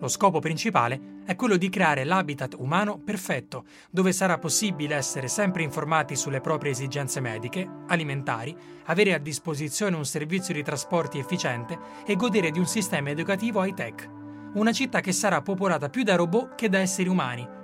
Lo 0.00 0.08
scopo 0.08 0.38
principale 0.38 1.22
è 1.26 1.36
quello 1.36 1.56
di 1.56 1.68
creare 1.68 2.04
l'habitat 2.04 2.54
umano 2.58 2.98
perfetto, 2.98 3.64
dove 3.90 4.12
sarà 4.12 4.38
possibile 4.38 4.96
essere 4.96 5.28
sempre 5.28 5.62
informati 5.62 6.16
sulle 6.16 6.40
proprie 6.40 6.72
esigenze 6.72 7.20
mediche, 7.20 7.68
alimentari, 7.86 8.56
avere 8.86 9.14
a 9.14 9.18
disposizione 9.18 9.96
un 9.96 10.06
servizio 10.06 10.54
di 10.54 10.62
trasporti 10.62 11.18
efficiente 11.18 11.78
e 12.06 12.16
godere 12.16 12.50
di 12.50 12.58
un 12.58 12.66
sistema 12.66 13.10
educativo 13.10 13.62
high-tech 13.62 14.18
una 14.52 14.72
città 14.72 15.00
che 15.00 15.12
sarà 15.12 15.42
popolata 15.42 15.88
più 15.88 16.02
da 16.02 16.16
robot 16.16 16.56
che 16.56 16.68
da 16.68 16.78
esseri 16.78 17.08
umani. 17.08 17.59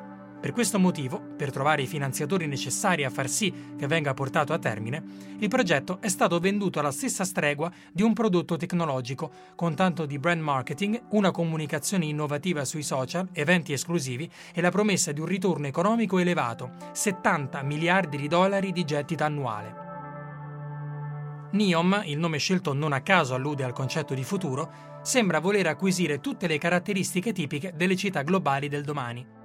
Per 0.47 0.55
questo 0.55 0.79
motivo, 0.79 1.21
per 1.37 1.51
trovare 1.51 1.83
i 1.83 1.89
finanziatori 1.89 2.47
necessari 2.47 3.05
a 3.05 3.11
far 3.11 3.29
sì 3.29 3.53
che 3.77 3.89
venga 3.89 4.15
portato 4.15 4.53
a 4.53 4.61
termine, 4.61 5.03
il 5.41 5.49
progetto 5.49 5.99
è 6.01 6.07
stato 6.07 6.39
venduto 6.39 6.79
alla 6.79 6.93
stessa 6.93 7.25
stregua 7.25 7.69
di 7.93 8.03
un 8.03 8.13
prodotto 8.13 8.57
tecnologico, 8.57 9.29
con 9.57 9.75
tanto 9.75 10.07
di 10.07 10.21
brand 10.21 10.41
marketing, 10.41 11.03
una 11.11 11.33
comunicazione 11.33 12.05
innovativa 12.05 12.65
sui 12.65 12.85
social, 12.85 13.27
eventi 13.33 13.73
esclusivi 13.73 14.31
e 14.55 14.61
la 14.61 14.71
promessa 14.71 15.11
di 15.11 15.19
un 15.19 15.27
ritorno 15.27 15.67
economico 15.67 16.19
elevato, 16.19 16.75
70 16.93 17.61
miliardi 17.63 18.17
di 18.17 18.29
dollari 18.29 18.71
di 18.71 18.85
gettita 18.85 19.25
annuale. 19.25 19.75
Neom, 21.51 22.03
il 22.05 22.19
nome 22.19 22.39
scelto 22.39 22.73
non 22.73 22.93
a 22.93 23.01
caso 23.01 23.35
allude 23.35 23.65
al 23.65 23.73
concetto 23.73 24.15
di 24.15 24.23
futuro, 24.23 25.01
sembra 25.03 25.41
voler 25.41 25.67
acquisire 25.67 26.21
tutte 26.21 26.47
le 26.47 26.59
caratteristiche 26.59 27.33
tipiche 27.33 27.73
delle 27.75 27.97
città 27.97 28.23
globali 28.23 28.69
del 28.69 28.85
domani. 28.85 29.36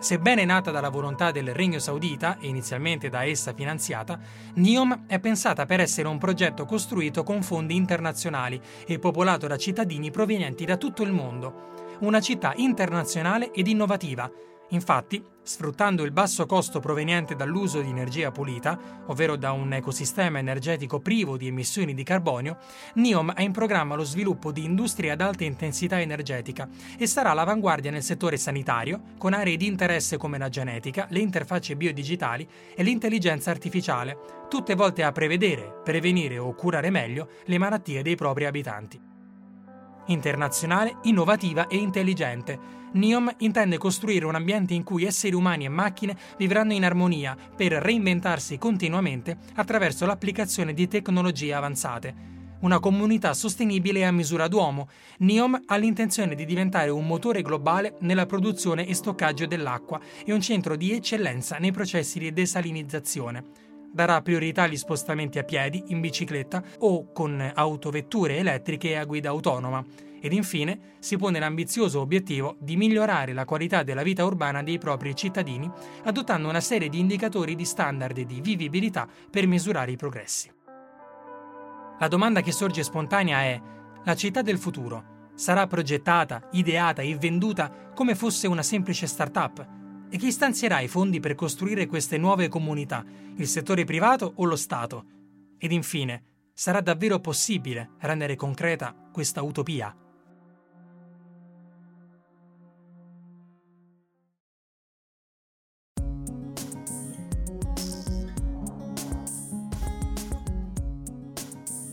Sebbene 0.00 0.46
nata 0.46 0.70
dalla 0.70 0.88
volontà 0.88 1.30
del 1.30 1.52
Regno 1.52 1.78
Saudita 1.78 2.38
e 2.40 2.48
inizialmente 2.48 3.10
da 3.10 3.22
essa 3.24 3.52
finanziata, 3.52 4.18
NEOM 4.54 5.04
è 5.06 5.20
pensata 5.20 5.66
per 5.66 5.80
essere 5.80 6.08
un 6.08 6.16
progetto 6.16 6.64
costruito 6.64 7.22
con 7.22 7.42
fondi 7.42 7.76
internazionali 7.76 8.58
e 8.86 8.98
popolato 8.98 9.46
da 9.46 9.58
cittadini 9.58 10.10
provenienti 10.10 10.64
da 10.64 10.78
tutto 10.78 11.02
il 11.02 11.12
mondo. 11.12 11.68
Una 12.00 12.18
città 12.20 12.54
internazionale 12.56 13.52
ed 13.52 13.66
innovativa, 13.66 14.30
Infatti, 14.70 15.22
sfruttando 15.42 16.04
il 16.04 16.12
basso 16.12 16.46
costo 16.46 16.78
proveniente 16.78 17.34
dall'uso 17.34 17.80
di 17.80 17.88
energia 17.88 18.30
pulita, 18.30 18.78
ovvero 19.06 19.34
da 19.34 19.50
un 19.50 19.72
ecosistema 19.72 20.38
energetico 20.38 21.00
privo 21.00 21.36
di 21.36 21.48
emissioni 21.48 21.92
di 21.92 22.04
carbonio, 22.04 22.58
NEOM 22.94 23.32
ha 23.34 23.42
in 23.42 23.50
programma 23.50 23.96
lo 23.96 24.04
sviluppo 24.04 24.52
di 24.52 24.64
industrie 24.64 25.10
ad 25.10 25.20
alta 25.20 25.42
intensità 25.42 26.00
energetica 26.00 26.68
e 26.96 27.06
sarà 27.06 27.30
all'avanguardia 27.30 27.90
nel 27.90 28.04
settore 28.04 28.36
sanitario, 28.36 29.02
con 29.18 29.32
aree 29.32 29.56
di 29.56 29.66
interesse 29.66 30.16
come 30.16 30.38
la 30.38 30.48
genetica, 30.48 31.06
le 31.10 31.18
interfacce 31.18 31.74
biodigitali 31.74 32.46
e 32.74 32.82
l'intelligenza 32.84 33.50
artificiale, 33.50 34.46
tutte 34.48 34.76
volte 34.76 35.02
a 35.02 35.10
prevedere, 35.10 35.80
prevenire 35.82 36.38
o 36.38 36.54
curare 36.54 36.90
meglio 36.90 37.28
le 37.46 37.58
malattie 37.58 38.02
dei 38.02 38.14
propri 38.14 38.44
abitanti 38.44 39.09
internazionale, 40.06 40.96
innovativa 41.02 41.66
e 41.66 41.76
intelligente. 41.76 42.78
NEOM 42.92 43.32
intende 43.38 43.78
costruire 43.78 44.24
un 44.24 44.34
ambiente 44.34 44.74
in 44.74 44.82
cui 44.82 45.04
esseri 45.04 45.34
umani 45.34 45.64
e 45.64 45.68
macchine 45.68 46.16
vivranno 46.36 46.72
in 46.72 46.84
armonia 46.84 47.36
per 47.54 47.72
reinventarsi 47.72 48.58
continuamente 48.58 49.38
attraverso 49.54 50.06
l'applicazione 50.06 50.74
di 50.74 50.88
tecnologie 50.88 51.54
avanzate. 51.54 52.28
Una 52.60 52.78
comunità 52.78 53.32
sostenibile 53.32 54.04
a 54.04 54.10
misura 54.10 54.48
d'uomo, 54.48 54.88
NEOM 55.18 55.62
ha 55.66 55.76
l'intenzione 55.76 56.34
di 56.34 56.44
diventare 56.44 56.90
un 56.90 57.06
motore 57.06 57.42
globale 57.42 57.96
nella 58.00 58.26
produzione 58.26 58.86
e 58.86 58.94
stoccaggio 58.94 59.46
dell'acqua 59.46 60.00
e 60.24 60.32
un 60.32 60.40
centro 60.40 60.76
di 60.76 60.92
eccellenza 60.92 61.56
nei 61.56 61.72
processi 61.72 62.18
di 62.18 62.32
desalinizzazione 62.32 63.69
darà 63.92 64.22
priorità 64.22 64.62
agli 64.62 64.76
spostamenti 64.76 65.38
a 65.38 65.44
piedi, 65.44 65.84
in 65.88 66.00
bicicletta 66.00 66.62
o 66.78 67.12
con 67.12 67.52
autovetture 67.54 68.36
elettriche 68.36 68.96
a 68.96 69.04
guida 69.04 69.30
autonoma. 69.30 69.84
Ed 70.22 70.34
infine 70.34 70.96
si 70.98 71.16
pone 71.16 71.38
l'ambizioso 71.38 72.00
obiettivo 72.00 72.56
di 72.60 72.76
migliorare 72.76 73.32
la 73.32 73.46
qualità 73.46 73.82
della 73.82 74.02
vita 74.02 74.24
urbana 74.24 74.62
dei 74.62 74.76
propri 74.76 75.16
cittadini, 75.16 75.70
adottando 76.04 76.48
una 76.48 76.60
serie 76.60 76.90
di 76.90 76.98
indicatori 76.98 77.54
di 77.54 77.64
standard 77.64 78.20
di 78.20 78.40
vivibilità 78.42 79.08
per 79.30 79.46
misurare 79.46 79.92
i 79.92 79.96
progressi. 79.96 80.52
La 81.98 82.08
domanda 82.08 82.42
che 82.42 82.52
sorge 82.52 82.82
spontanea 82.82 83.40
è: 83.40 83.60
la 84.04 84.14
città 84.14 84.42
del 84.42 84.58
futuro 84.58 85.30
sarà 85.34 85.66
progettata, 85.66 86.48
ideata 86.52 87.00
e 87.00 87.16
venduta 87.16 87.72
come 87.94 88.14
fosse 88.14 88.46
una 88.46 88.62
semplice 88.62 89.06
start-up? 89.06 89.79
E 90.12 90.16
chi 90.16 90.32
stanzierà 90.32 90.80
i 90.80 90.88
fondi 90.88 91.20
per 91.20 91.36
costruire 91.36 91.86
queste 91.86 92.18
nuove 92.18 92.48
comunità? 92.48 93.04
Il 93.36 93.46
settore 93.46 93.84
privato 93.84 94.32
o 94.36 94.44
lo 94.44 94.56
Stato? 94.56 95.04
Ed 95.56 95.70
infine, 95.70 96.24
sarà 96.52 96.80
davvero 96.80 97.20
possibile 97.20 97.90
rendere 98.00 98.34
concreta 98.34 98.92
questa 99.12 99.40
utopia? 99.42 99.94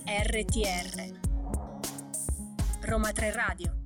RTR 0.07 1.19
Roma 2.81 3.11
3 3.11 3.31
Radio 3.31 3.76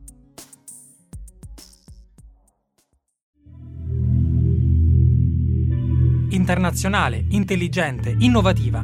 internazionale, 6.31 7.25
intelligente, 7.29 8.15
innovativa. 8.19 8.83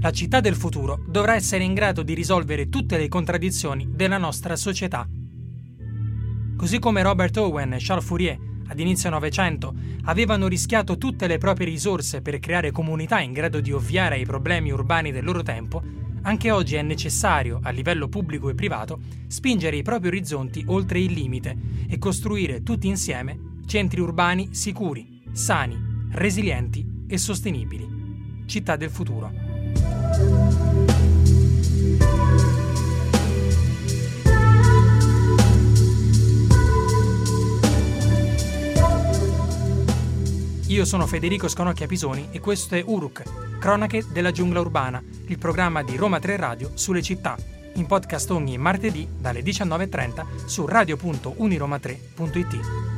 La 0.00 0.10
città 0.10 0.40
del 0.40 0.54
futuro 0.54 1.02
dovrà 1.08 1.34
essere 1.34 1.64
in 1.64 1.74
grado 1.74 2.02
di 2.02 2.14
risolvere 2.14 2.68
tutte 2.68 2.98
le 2.98 3.08
contraddizioni 3.08 3.88
della 3.90 4.18
nostra 4.18 4.54
società. 4.54 5.08
Così 6.56 6.78
come 6.78 7.02
Robert 7.02 7.36
Owen 7.38 7.72
e 7.72 7.78
Charles 7.80 8.04
Fourier 8.04 8.38
ad 8.66 8.78
inizio 8.78 9.10
Novecento 9.10 9.74
avevano 10.04 10.46
rischiato 10.46 10.98
tutte 10.98 11.26
le 11.26 11.38
proprie 11.38 11.68
risorse 11.68 12.22
per 12.22 12.38
creare 12.38 12.70
comunità 12.70 13.20
in 13.20 13.32
grado 13.32 13.60
di 13.60 13.72
ovviare 13.72 14.16
ai 14.16 14.24
problemi 14.24 14.70
urbani 14.70 15.10
del 15.10 15.24
loro 15.24 15.42
tempo, 15.42 15.82
anche 16.22 16.50
oggi 16.50 16.76
è 16.76 16.82
necessario, 16.82 17.60
a 17.62 17.70
livello 17.70 18.08
pubblico 18.08 18.48
e 18.48 18.54
privato, 18.54 19.00
spingere 19.26 19.76
i 19.76 19.82
propri 19.82 20.08
orizzonti 20.08 20.64
oltre 20.68 21.00
il 21.00 21.12
limite 21.12 21.56
e 21.88 21.98
costruire 21.98 22.62
tutti 22.62 22.88
insieme 22.88 23.52
centri 23.66 24.00
urbani 24.00 24.50
sicuri, 24.52 25.22
sani, 25.32 25.93
resilienti 26.14 27.04
e 27.08 27.18
sostenibili. 27.18 28.42
Città 28.46 28.76
del 28.76 28.90
futuro. 28.90 29.32
Io 40.66 40.84
sono 40.84 41.06
Federico 41.06 41.48
Sconocchia 41.48 41.86
Pisoni 41.86 42.28
e 42.30 42.40
questo 42.40 42.74
è 42.74 42.82
Uruk, 42.84 43.22
Cronache 43.58 44.04
della 44.10 44.32
giungla 44.32 44.60
urbana, 44.60 45.02
il 45.26 45.38
programma 45.38 45.82
di 45.82 45.96
Roma 45.96 46.18
3 46.18 46.36
Radio 46.36 46.70
sulle 46.74 47.02
città, 47.02 47.36
in 47.74 47.86
podcast 47.86 48.30
ogni 48.30 48.58
martedì 48.58 49.06
dalle 49.18 49.42
19.30 49.42 50.46
su 50.46 50.66
radio.uniroma3.it. 50.66 52.93